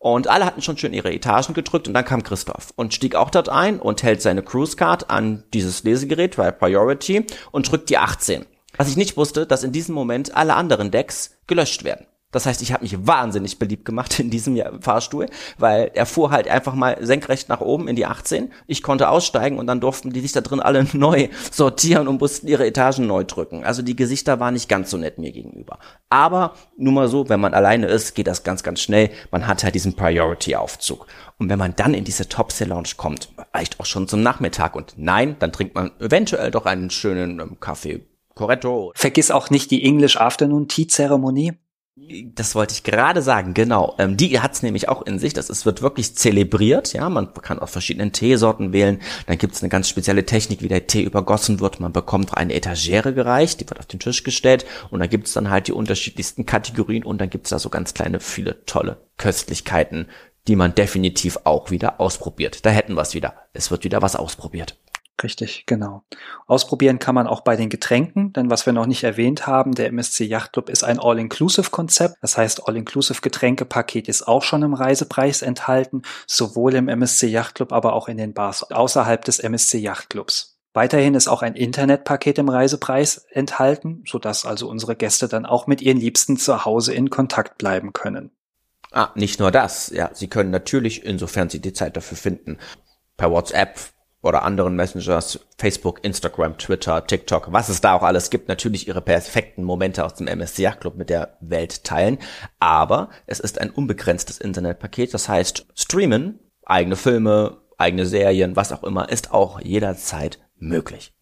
und 0.00 0.28
alle 0.28 0.46
hatten 0.46 0.62
schon 0.62 0.78
schön 0.78 0.94
ihre 0.94 1.12
Etagen 1.12 1.52
gedrückt 1.52 1.86
und 1.86 1.94
dann 1.94 2.06
kam 2.06 2.22
Christoph 2.22 2.72
und 2.74 2.94
stieg 2.94 3.14
auch 3.14 3.28
dort 3.30 3.50
ein 3.50 3.78
und 3.78 4.02
hält 4.02 4.22
seine 4.22 4.42
Cruise 4.42 4.74
Card 4.74 5.10
an 5.10 5.44
dieses 5.52 5.84
Lesegerät 5.84 6.36
bei 6.36 6.50
Priority 6.50 7.26
und 7.52 7.70
drückt 7.70 7.90
die 7.90 7.98
18. 7.98 8.46
Was 8.78 8.88
ich 8.88 8.96
nicht 8.96 9.18
wusste, 9.18 9.46
dass 9.46 9.62
in 9.62 9.72
diesem 9.72 9.94
Moment 9.94 10.34
alle 10.34 10.54
anderen 10.54 10.90
Decks 10.90 11.36
gelöscht 11.46 11.84
werden. 11.84 12.06
Das 12.32 12.46
heißt, 12.46 12.62
ich 12.62 12.72
habe 12.72 12.84
mich 12.84 13.06
wahnsinnig 13.06 13.58
beliebt 13.58 13.84
gemacht 13.84 14.20
in 14.20 14.30
diesem 14.30 14.60
Fahrstuhl, 14.80 15.26
weil 15.58 15.90
er 15.94 16.06
fuhr 16.06 16.30
halt 16.30 16.48
einfach 16.48 16.74
mal 16.74 16.96
senkrecht 17.00 17.48
nach 17.48 17.60
oben 17.60 17.88
in 17.88 17.96
die 17.96 18.06
18. 18.06 18.52
Ich 18.66 18.82
konnte 18.82 19.08
aussteigen 19.08 19.58
und 19.58 19.66
dann 19.66 19.80
durften 19.80 20.12
die 20.12 20.20
sich 20.20 20.32
da 20.32 20.40
drin 20.40 20.60
alle 20.60 20.86
neu 20.92 21.28
sortieren 21.50 22.08
und 22.08 22.20
mussten 22.20 22.46
ihre 22.46 22.66
Etagen 22.66 23.06
neu 23.06 23.24
drücken. 23.24 23.64
Also 23.64 23.82
die 23.82 23.96
Gesichter 23.96 24.40
waren 24.40 24.54
nicht 24.54 24.68
ganz 24.68 24.90
so 24.90 24.96
nett 24.96 25.18
mir 25.18 25.32
gegenüber. 25.32 25.78
Aber 26.08 26.54
nur 26.76 26.92
mal 26.92 27.08
so, 27.08 27.28
wenn 27.28 27.40
man 27.40 27.54
alleine 27.54 27.86
ist, 27.86 28.14
geht 28.14 28.26
das 28.26 28.44
ganz, 28.44 28.62
ganz 28.62 28.80
schnell. 28.80 29.10
Man 29.30 29.46
hat 29.46 29.64
halt 29.64 29.74
diesen 29.74 29.94
Priority-Aufzug. 29.94 31.06
Und 31.38 31.48
wenn 31.48 31.58
man 31.58 31.74
dann 31.74 31.94
in 31.94 32.04
diese 32.04 32.28
Top 32.28 32.52
Lounge 32.60 32.90
kommt, 32.96 33.30
vielleicht 33.50 33.80
auch 33.80 33.86
schon 33.86 34.06
zum 34.08 34.22
Nachmittag 34.22 34.76
und 34.76 34.94
nein, 34.96 35.36
dann 35.38 35.52
trinkt 35.52 35.74
man 35.74 35.90
eventuell 35.98 36.50
doch 36.50 36.66
einen 36.66 36.90
schönen 36.90 37.40
ähm, 37.40 37.58
Kaffee 37.60 38.06
Corretto. 38.34 38.92
Vergiss 38.94 39.30
auch 39.30 39.50
nicht 39.50 39.70
die 39.70 39.84
English 39.84 40.16
Afternoon 40.16 40.68
Tea 40.68 40.86
Zeremonie. 40.86 41.54
Das 42.34 42.54
wollte 42.54 42.72
ich 42.74 42.82
gerade 42.82 43.20
sagen, 43.20 43.52
genau. 43.52 43.94
Ähm, 43.98 44.16
die 44.16 44.40
hat's 44.40 44.62
nämlich 44.62 44.88
auch 44.88 45.02
in 45.02 45.18
sich. 45.18 45.32
Das 45.32 45.50
ist, 45.50 45.66
wird 45.66 45.82
wirklich 45.82 46.16
zelebriert. 46.16 46.92
Ja, 46.92 47.08
man 47.08 47.32
kann 47.34 47.58
aus 47.58 47.70
verschiedenen 47.70 48.12
Teesorten 48.12 48.72
wählen. 48.72 49.00
Dann 49.26 49.38
gibt's 49.38 49.62
eine 49.62 49.68
ganz 49.68 49.88
spezielle 49.88 50.24
Technik, 50.24 50.62
wie 50.62 50.68
der 50.68 50.86
Tee 50.86 51.02
übergossen 51.02 51.60
wird. 51.60 51.78
Man 51.78 51.92
bekommt 51.92 52.36
eine 52.36 52.54
Etagere 52.54 53.12
gereicht, 53.12 53.60
die 53.60 53.68
wird 53.68 53.78
auf 53.78 53.86
den 53.86 54.00
Tisch 54.00 54.24
gestellt. 54.24 54.64
Und 54.90 55.00
da 55.00 55.06
gibt's 55.06 55.34
dann 55.34 55.50
halt 55.50 55.68
die 55.68 55.72
unterschiedlichsten 55.72 56.46
Kategorien. 56.46 57.04
Und 57.04 57.20
dann 57.20 57.30
gibt's 57.30 57.50
da 57.50 57.58
so 57.58 57.68
ganz 57.68 57.92
kleine, 57.94 58.18
viele 58.18 58.64
tolle 58.64 58.96
Köstlichkeiten, 59.18 60.08
die 60.48 60.56
man 60.56 60.74
definitiv 60.74 61.38
auch 61.44 61.70
wieder 61.70 62.00
ausprobiert. 62.00 62.64
Da 62.64 62.70
hätten 62.70 62.94
wir's 62.94 63.14
wieder. 63.14 63.34
Es 63.52 63.70
wird 63.70 63.84
wieder 63.84 64.00
was 64.00 64.16
ausprobiert. 64.16 64.76
Richtig, 65.22 65.64
genau. 65.66 66.02
Ausprobieren 66.46 66.98
kann 66.98 67.14
man 67.14 67.26
auch 67.26 67.42
bei 67.42 67.56
den 67.56 67.68
Getränken, 67.68 68.32
denn 68.32 68.48
was 68.48 68.64
wir 68.64 68.72
noch 68.72 68.86
nicht 68.86 69.04
erwähnt 69.04 69.46
haben, 69.46 69.74
der 69.74 69.88
MSC 69.88 70.24
Yachtclub 70.24 70.70
ist 70.70 70.82
ein 70.82 70.98
All-Inclusive-Konzept. 70.98 72.16
Das 72.22 72.38
heißt, 72.38 72.66
All-Inclusive-Getränkepaket 72.66 74.08
ist 74.08 74.26
auch 74.26 74.42
schon 74.42 74.62
im 74.62 74.74
Reisepreis 74.74 75.42
enthalten, 75.42 76.02
sowohl 76.26 76.74
im 76.74 76.88
MSC 76.88 77.26
Yachtclub, 77.26 77.72
aber 77.72 77.92
auch 77.92 78.08
in 78.08 78.16
den 78.16 78.32
Bars 78.32 78.70
außerhalb 78.70 79.24
des 79.24 79.40
MSC 79.40 79.78
Yachtclubs. 79.78 80.58
Weiterhin 80.72 81.14
ist 81.14 81.28
auch 81.28 81.42
ein 81.42 81.56
Internetpaket 81.56 82.38
im 82.38 82.48
Reisepreis 82.48 83.26
enthalten, 83.30 84.04
sodass 84.06 84.46
also 84.46 84.68
unsere 84.68 84.94
Gäste 84.94 85.26
dann 85.26 85.44
auch 85.44 85.66
mit 85.66 85.82
ihren 85.82 85.98
Liebsten 85.98 86.36
zu 86.36 86.64
Hause 86.64 86.94
in 86.94 87.10
Kontakt 87.10 87.58
bleiben 87.58 87.92
können. 87.92 88.30
Ah, 88.92 89.10
nicht 89.14 89.40
nur 89.40 89.50
das. 89.50 89.90
Ja, 89.90 90.10
Sie 90.14 90.28
können 90.28 90.50
natürlich, 90.50 91.04
insofern 91.04 91.50
Sie 91.50 91.60
die 91.60 91.72
Zeit 91.72 91.96
dafür 91.96 92.16
finden, 92.16 92.58
per 93.16 93.30
WhatsApp, 93.30 93.78
oder 94.22 94.42
anderen 94.42 94.76
Messengers, 94.76 95.40
Facebook, 95.58 96.04
Instagram, 96.04 96.58
Twitter, 96.58 97.06
TikTok, 97.06 97.52
was 97.52 97.68
es 97.68 97.80
da 97.80 97.94
auch 97.94 98.02
alles 98.02 98.30
gibt, 98.30 98.48
natürlich 98.48 98.86
ihre 98.86 99.00
perfekten 99.00 99.64
Momente 99.64 100.04
aus 100.04 100.14
dem 100.14 100.26
MSC 100.26 100.70
Club 100.78 100.96
mit 100.96 101.10
der 101.10 101.36
Welt 101.40 101.84
teilen. 101.84 102.18
Aber 102.58 103.10
es 103.26 103.40
ist 103.40 103.60
ein 103.60 103.70
unbegrenztes 103.70 104.38
Internetpaket, 104.38 105.14
das 105.14 105.28
heißt, 105.28 105.66
streamen, 105.74 106.38
eigene 106.64 106.96
Filme, 106.96 107.58
eigene 107.78 108.06
Serien, 108.06 108.56
was 108.56 108.72
auch 108.72 108.84
immer, 108.84 109.08
ist 109.08 109.32
auch 109.32 109.60
jederzeit 109.60 110.38
möglich. 110.56 111.14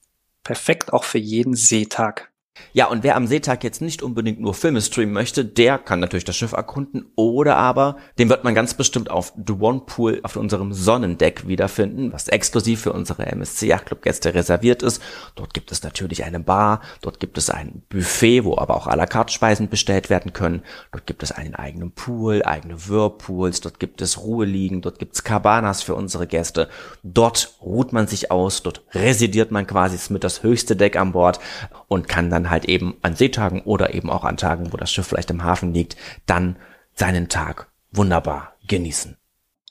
Perfekt 0.42 0.92
auch 0.92 1.04
für 1.04 1.18
jeden 1.18 1.54
Seetag. 1.54 2.32
Ja, 2.72 2.86
und 2.86 3.02
wer 3.02 3.16
am 3.16 3.26
Seetag 3.26 3.64
jetzt 3.64 3.80
nicht 3.80 4.02
unbedingt 4.02 4.40
nur 4.40 4.54
Filme 4.54 4.80
streamen 4.80 5.12
möchte, 5.12 5.44
der 5.44 5.78
kann 5.78 6.00
natürlich 6.00 6.24
das 6.24 6.36
Schiff 6.36 6.52
erkunden 6.52 7.06
oder 7.16 7.56
aber 7.56 7.96
den 8.18 8.28
wird 8.28 8.44
man 8.44 8.54
ganz 8.54 8.74
bestimmt 8.74 9.10
auf 9.10 9.32
The 9.36 9.54
One 9.54 9.82
Pool 9.86 10.20
auf 10.22 10.36
unserem 10.36 10.72
Sonnendeck 10.72 11.46
wiederfinden, 11.46 12.12
was 12.12 12.28
exklusiv 12.28 12.82
für 12.82 12.92
unsere 12.92 13.26
MSC 13.26 13.66
Yachtclub 13.66 14.02
Gäste 14.02 14.34
reserviert 14.34 14.82
ist. 14.82 15.02
Dort 15.34 15.54
gibt 15.54 15.72
es 15.72 15.82
natürlich 15.82 16.24
eine 16.24 16.40
Bar, 16.40 16.80
dort 17.00 17.20
gibt 17.20 17.38
es 17.38 17.50
ein 17.50 17.82
Buffet, 17.88 18.44
wo 18.44 18.56
aber 18.56 18.76
auch 18.76 18.86
à 18.86 18.96
la 18.96 19.06
carte 19.06 19.32
Speisen 19.32 19.68
bestellt 19.68 20.10
werden 20.10 20.32
können. 20.32 20.62
Dort 20.92 21.06
gibt 21.06 21.22
es 21.22 21.32
einen 21.32 21.54
eigenen 21.54 21.92
Pool, 21.92 22.42
eigene 22.42 22.88
Whirlpools, 22.88 23.60
dort 23.60 23.80
gibt 23.80 24.02
es 24.02 24.18
Ruheliegen, 24.18 24.82
dort 24.82 24.98
gibt 24.98 25.14
es 25.14 25.24
Cabanas 25.24 25.82
für 25.82 25.94
unsere 25.94 26.26
Gäste. 26.26 26.68
Dort 27.02 27.54
ruht 27.60 27.92
man 27.92 28.06
sich 28.06 28.30
aus, 28.30 28.62
dort 28.62 28.82
residiert 28.92 29.50
man 29.50 29.66
quasi 29.66 29.98
mit 30.12 30.24
das 30.24 30.42
höchste 30.42 30.76
Deck 30.76 30.96
an 30.96 31.12
Bord 31.12 31.40
und 31.88 32.08
kann 32.08 32.30
dann 32.30 32.47
halt 32.50 32.64
eben 32.64 32.96
an 33.02 33.14
Seetagen 33.14 33.60
oder 33.62 33.94
eben 33.94 34.10
auch 34.10 34.24
an 34.24 34.36
Tagen, 34.36 34.72
wo 34.72 34.76
das 34.76 34.90
Schiff 34.90 35.06
vielleicht 35.06 35.30
im 35.30 35.44
Hafen 35.44 35.74
liegt, 35.74 35.96
dann 36.26 36.56
seinen 36.94 37.28
Tag 37.28 37.70
wunderbar 37.92 38.54
genießen. 38.66 39.17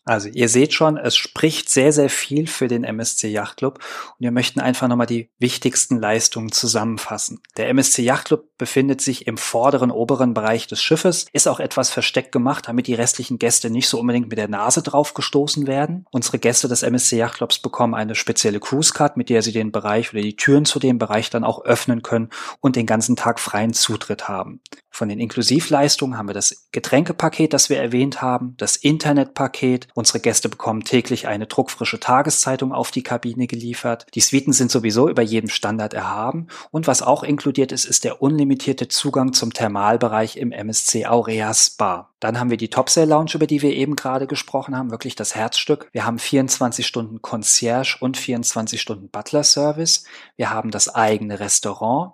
Also 0.08 0.30
ihr 0.30 0.48
seht 0.48 0.74
schon, 0.74 0.96
es 0.96 1.17
spricht 1.17 1.70
sehr, 1.70 1.91
sehr 1.91 2.10
viel 2.10 2.48
für 2.48 2.70
den 2.70 2.86
MSC 2.86 3.28
Yachtclub 3.28 3.76
und 3.76 4.20
wir 4.20 4.32
möchten 4.32 4.62
einfach 4.62 4.88
nochmal 4.88 5.06
die 5.06 5.30
wichtigsten 5.38 6.00
Leistungen 6.00 6.52
zusammenfassen. 6.54 7.41
Der 7.58 7.67
MSC 7.67 8.04
Yachtclub 8.04 8.58
befindet 8.58 9.02
sich 9.02 9.28
im 9.28 9.38
vorderen, 9.38 9.91
oberen 9.91 10.34
Bereich 10.34 10.65
des 10.65 10.82
Schiffes, 10.82 11.26
ist 11.34 11.48
auch 11.48 11.60
etwas 11.60 11.89
versteckt 11.89 12.32
gemacht, 12.32 12.70
damit 12.70 12.88
die 12.88 12.93
restlichen 12.93 13.38
Gäste 13.38 13.70
nicht 13.70 13.89
so 13.89 14.00
unbedingt 14.00 14.30
mit 14.30 14.38
der 14.38 14.48
Nase 14.48 14.82
drauf 14.82 15.13
gestoßen 15.13 15.67
werden. 15.67 16.06
Unsere 16.10 16.39
Gäste 16.39 16.70
des 16.70 16.84
MSC 16.84 17.17
Yachtclubs 17.17 17.60
bekommen 17.60 17.93
eine 17.93 18.15
spezielle 18.15 18.62
Cruise 18.62 18.93
Card, 18.93 19.17
mit 19.17 19.28
der 19.30 19.41
sie 19.41 19.52
den 19.52 19.74
Bereich 19.74 20.13
oder 20.13 20.22
die 20.22 20.38
Türen 20.38 20.63
zu 20.63 20.80
dem 20.80 21.00
Bereich 21.00 21.30
dann 21.30 21.43
auch 21.43 21.65
öffnen 21.65 22.02
können 22.02 22.30
und 22.62 22.78
den 22.78 22.86
ganzen 22.86 23.17
Tag 23.17 23.41
freien 23.41 23.74
Zutritt 23.74 24.30
haben. 24.30 24.62
Von 24.98 25.10
den 25.10 25.20
Inklusivleistungen 25.20 26.17
haben 26.17 26.28
wir 26.28 26.34
das 26.34 26.70
Getränkepaket, 26.72 27.54
das 27.54 27.70
wir 27.70 27.78
erwähnt 27.78 28.24
haben, 28.24 28.56
das 28.58 28.78
Internetpaket 28.78 29.88
Unsere 29.98 30.20
Gäste 30.20 30.48
bekommen 30.48 30.84
täglich 30.84 31.28
eine 31.28 31.48
druckfrische 31.48 32.00
Tageszeitung 32.00 32.72
auf 32.72 32.92
die 32.92 33.02
Kabine 33.02 33.48
geliefert. 33.48 34.06
Die 34.14 34.22
Suiten 34.22 34.54
sind 34.54 34.70
sowieso 34.70 35.10
über 35.10 35.24
jedem 35.24 35.50
Standard 35.50 35.96
erhaben. 35.96 36.50
Und 36.70 36.86
was 36.86 37.02
auch 37.02 37.24
inkludiert 37.24 37.72
ist, 37.72 37.86
ist 37.86 38.04
der 38.04 38.22
unlimitierte 38.22 38.90
Zugang 38.90 39.34
zum 39.34 39.54
Thermalbereich 39.54 40.38
im 40.38 40.52
MSC 40.52 41.08
Aurea 41.08 41.52
Spa. 41.52 42.12
Dann 42.20 42.40
haben 42.40 42.52
wir 42.52 42.58
die 42.58 42.70
Topsail 42.70 43.10
Lounge, 43.10 43.32
über 43.34 43.48
die 43.48 43.64
wir 43.64 43.74
eben 43.74 43.96
gerade 43.96 44.28
gesprochen 44.28 44.78
haben, 44.78 44.92
wirklich 44.92 45.16
das 45.16 45.34
Herzstück. 45.34 45.90
Wir 45.92 46.06
haben 46.06 46.20
24 46.20 46.86
Stunden 46.86 47.24
Concierge 47.24 47.98
und 48.00 48.18
24 48.18 48.80
Stunden 48.80 49.10
Butler 49.10 49.44
Service. 49.44 50.04
Wir 50.36 50.52
haben 50.52 50.70
das 50.70 50.94
eigene 50.94 51.40
Restaurant. 51.40 52.14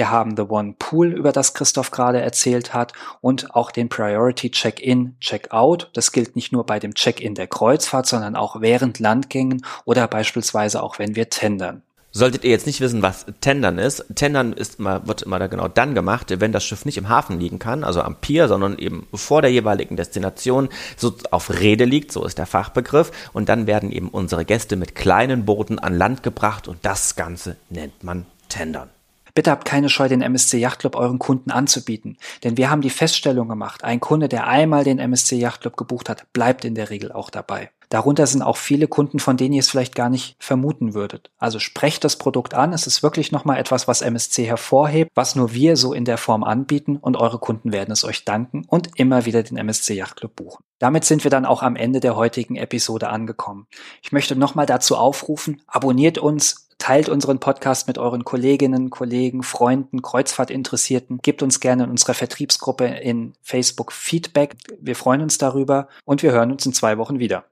Wir 0.00 0.10
haben 0.10 0.34
The 0.34 0.44
One 0.44 0.76
Pool, 0.78 1.12
über 1.12 1.30
das 1.30 1.52
Christoph 1.52 1.90
gerade 1.90 2.22
erzählt 2.22 2.72
hat 2.72 2.94
und 3.20 3.54
auch 3.54 3.70
den 3.70 3.90
Priority 3.90 4.50
Check-in, 4.50 5.14
Check-out. 5.20 5.90
Das 5.92 6.10
gilt 6.10 6.36
nicht 6.36 6.52
nur 6.52 6.64
bei 6.64 6.78
dem 6.78 6.94
Check-in 6.94 7.34
der 7.34 7.48
Kreuzfahrt, 7.48 8.06
sondern 8.06 8.34
auch 8.34 8.62
während 8.62 8.98
Landgängen 8.98 9.62
oder 9.84 10.08
beispielsweise 10.08 10.82
auch 10.82 10.98
wenn 10.98 11.16
wir 11.16 11.28
tendern. 11.28 11.82
Solltet 12.12 12.44
ihr 12.44 12.50
jetzt 12.50 12.66
nicht 12.66 12.80
wissen, 12.80 13.02
was 13.02 13.26
Tendern 13.42 13.76
ist, 13.76 14.06
Tendern 14.14 14.54
ist 14.54 14.78
immer, 14.78 15.06
wird 15.06 15.20
immer 15.20 15.38
da 15.38 15.48
genau 15.48 15.68
dann 15.68 15.94
gemacht, 15.94 16.32
wenn 16.40 16.50
das 16.50 16.64
Schiff 16.64 16.86
nicht 16.86 16.96
im 16.96 17.10
Hafen 17.10 17.38
liegen 17.38 17.58
kann, 17.58 17.84
also 17.84 18.00
am 18.00 18.16
Pier, 18.16 18.48
sondern 18.48 18.78
eben 18.78 19.06
vor 19.12 19.42
der 19.42 19.52
jeweiligen 19.52 19.96
Destination 19.96 20.70
so 20.96 21.12
auf 21.30 21.50
Rede 21.50 21.84
liegt, 21.84 22.10
so 22.10 22.24
ist 22.24 22.38
der 22.38 22.46
Fachbegriff, 22.46 23.12
und 23.34 23.50
dann 23.50 23.66
werden 23.66 23.92
eben 23.92 24.08
unsere 24.08 24.46
Gäste 24.46 24.76
mit 24.76 24.94
kleinen 24.94 25.44
Booten 25.44 25.78
an 25.78 25.94
Land 25.94 26.22
gebracht 26.22 26.68
und 26.68 26.78
das 26.86 27.16
Ganze 27.16 27.58
nennt 27.68 28.02
man 28.02 28.24
Tendern. 28.48 28.88
Bitte 29.34 29.50
habt 29.50 29.64
keine 29.64 29.88
Scheu, 29.88 30.08
den 30.08 30.22
MSC 30.22 30.58
Yachtclub 30.58 30.96
euren 30.96 31.18
Kunden 31.18 31.50
anzubieten. 31.50 32.16
Denn 32.44 32.56
wir 32.56 32.70
haben 32.70 32.82
die 32.82 32.90
Feststellung 32.90 33.48
gemacht, 33.48 33.84
ein 33.84 34.00
Kunde, 34.00 34.28
der 34.28 34.46
einmal 34.46 34.84
den 34.84 34.98
MSC 34.98 35.36
Yachtclub 35.36 35.76
gebucht 35.76 36.08
hat, 36.08 36.32
bleibt 36.32 36.64
in 36.64 36.74
der 36.74 36.90
Regel 36.90 37.12
auch 37.12 37.30
dabei. 37.30 37.70
Darunter 37.90 38.24
sind 38.28 38.42
auch 38.42 38.56
viele 38.56 38.86
Kunden, 38.86 39.18
von 39.18 39.36
denen 39.36 39.52
ihr 39.52 39.60
es 39.60 39.68
vielleicht 39.68 39.96
gar 39.96 40.10
nicht 40.10 40.36
vermuten 40.38 40.94
würdet. 40.94 41.32
Also 41.38 41.58
sprecht 41.58 42.04
das 42.04 42.14
Produkt 42.14 42.54
an. 42.54 42.72
Es 42.72 42.86
ist 42.86 43.02
wirklich 43.02 43.32
nochmal 43.32 43.58
etwas, 43.58 43.88
was 43.88 44.00
MSC 44.00 44.46
hervorhebt, 44.46 45.10
was 45.16 45.34
nur 45.34 45.52
wir 45.52 45.76
so 45.76 45.92
in 45.92 46.04
der 46.04 46.16
Form 46.16 46.44
anbieten 46.44 46.96
und 46.96 47.16
eure 47.16 47.40
Kunden 47.40 47.72
werden 47.72 47.90
es 47.90 48.04
euch 48.04 48.24
danken 48.24 48.64
und 48.68 48.90
immer 48.94 49.26
wieder 49.26 49.42
den 49.42 49.56
MSC 49.56 49.94
Yachtclub 49.94 50.36
buchen. 50.36 50.62
Damit 50.78 51.04
sind 51.04 51.24
wir 51.24 51.32
dann 51.32 51.44
auch 51.44 51.64
am 51.64 51.74
Ende 51.74 51.98
der 51.98 52.14
heutigen 52.14 52.54
Episode 52.54 53.08
angekommen. 53.08 53.66
Ich 54.02 54.12
möchte 54.12 54.36
nochmal 54.36 54.66
dazu 54.66 54.96
aufrufen, 54.96 55.60
abonniert 55.66 56.18
uns, 56.18 56.69
teilt 56.80 57.08
unseren 57.08 57.38
Podcast 57.38 57.86
mit 57.86 57.98
euren 57.98 58.24
Kolleginnen, 58.24 58.90
Kollegen, 58.90 59.44
Freunden, 59.44 60.02
Kreuzfahrtinteressierten. 60.02 61.18
Gebt 61.22 61.44
uns 61.44 61.60
gerne 61.60 61.84
in 61.84 61.90
unserer 61.90 62.14
Vertriebsgruppe 62.14 62.86
in 62.86 63.34
Facebook 63.42 63.92
Feedback. 63.92 64.56
Wir 64.80 64.96
freuen 64.96 65.20
uns 65.20 65.38
darüber 65.38 65.86
und 66.04 66.24
wir 66.24 66.32
hören 66.32 66.50
uns 66.50 66.66
in 66.66 66.72
zwei 66.72 66.98
Wochen 66.98 67.20
wieder 67.20 67.44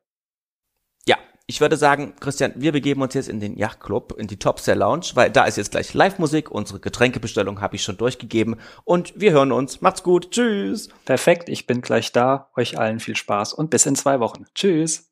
ich 1.50 1.62
würde 1.62 1.78
sagen, 1.78 2.12
Christian, 2.20 2.52
wir 2.56 2.72
begeben 2.72 3.00
uns 3.00 3.14
jetzt 3.14 3.28
in 3.28 3.40
den 3.40 3.56
Yachtclub, 3.56 4.14
in 4.18 4.26
die 4.26 4.38
Top 4.38 4.60
Sell 4.60 4.78
Lounge, 4.78 5.06
weil 5.14 5.30
da 5.30 5.46
ist 5.46 5.56
jetzt 5.56 5.70
gleich 5.70 5.94
Live-Musik, 5.94 6.50
unsere 6.50 6.78
Getränkebestellung 6.78 7.62
habe 7.62 7.74
ich 7.74 7.82
schon 7.82 7.96
durchgegeben 7.96 8.56
und 8.84 9.18
wir 9.18 9.32
hören 9.32 9.50
uns. 9.50 9.80
Macht's 9.80 10.02
gut, 10.02 10.30
tschüss. 10.30 10.90
Perfekt, 11.06 11.48
ich 11.48 11.66
bin 11.66 11.80
gleich 11.80 12.12
da. 12.12 12.50
Euch 12.54 12.78
allen 12.78 13.00
viel 13.00 13.16
Spaß 13.16 13.54
und 13.54 13.70
bis 13.70 13.86
in 13.86 13.96
zwei 13.96 14.20
Wochen. 14.20 14.44
Tschüss. 14.54 15.10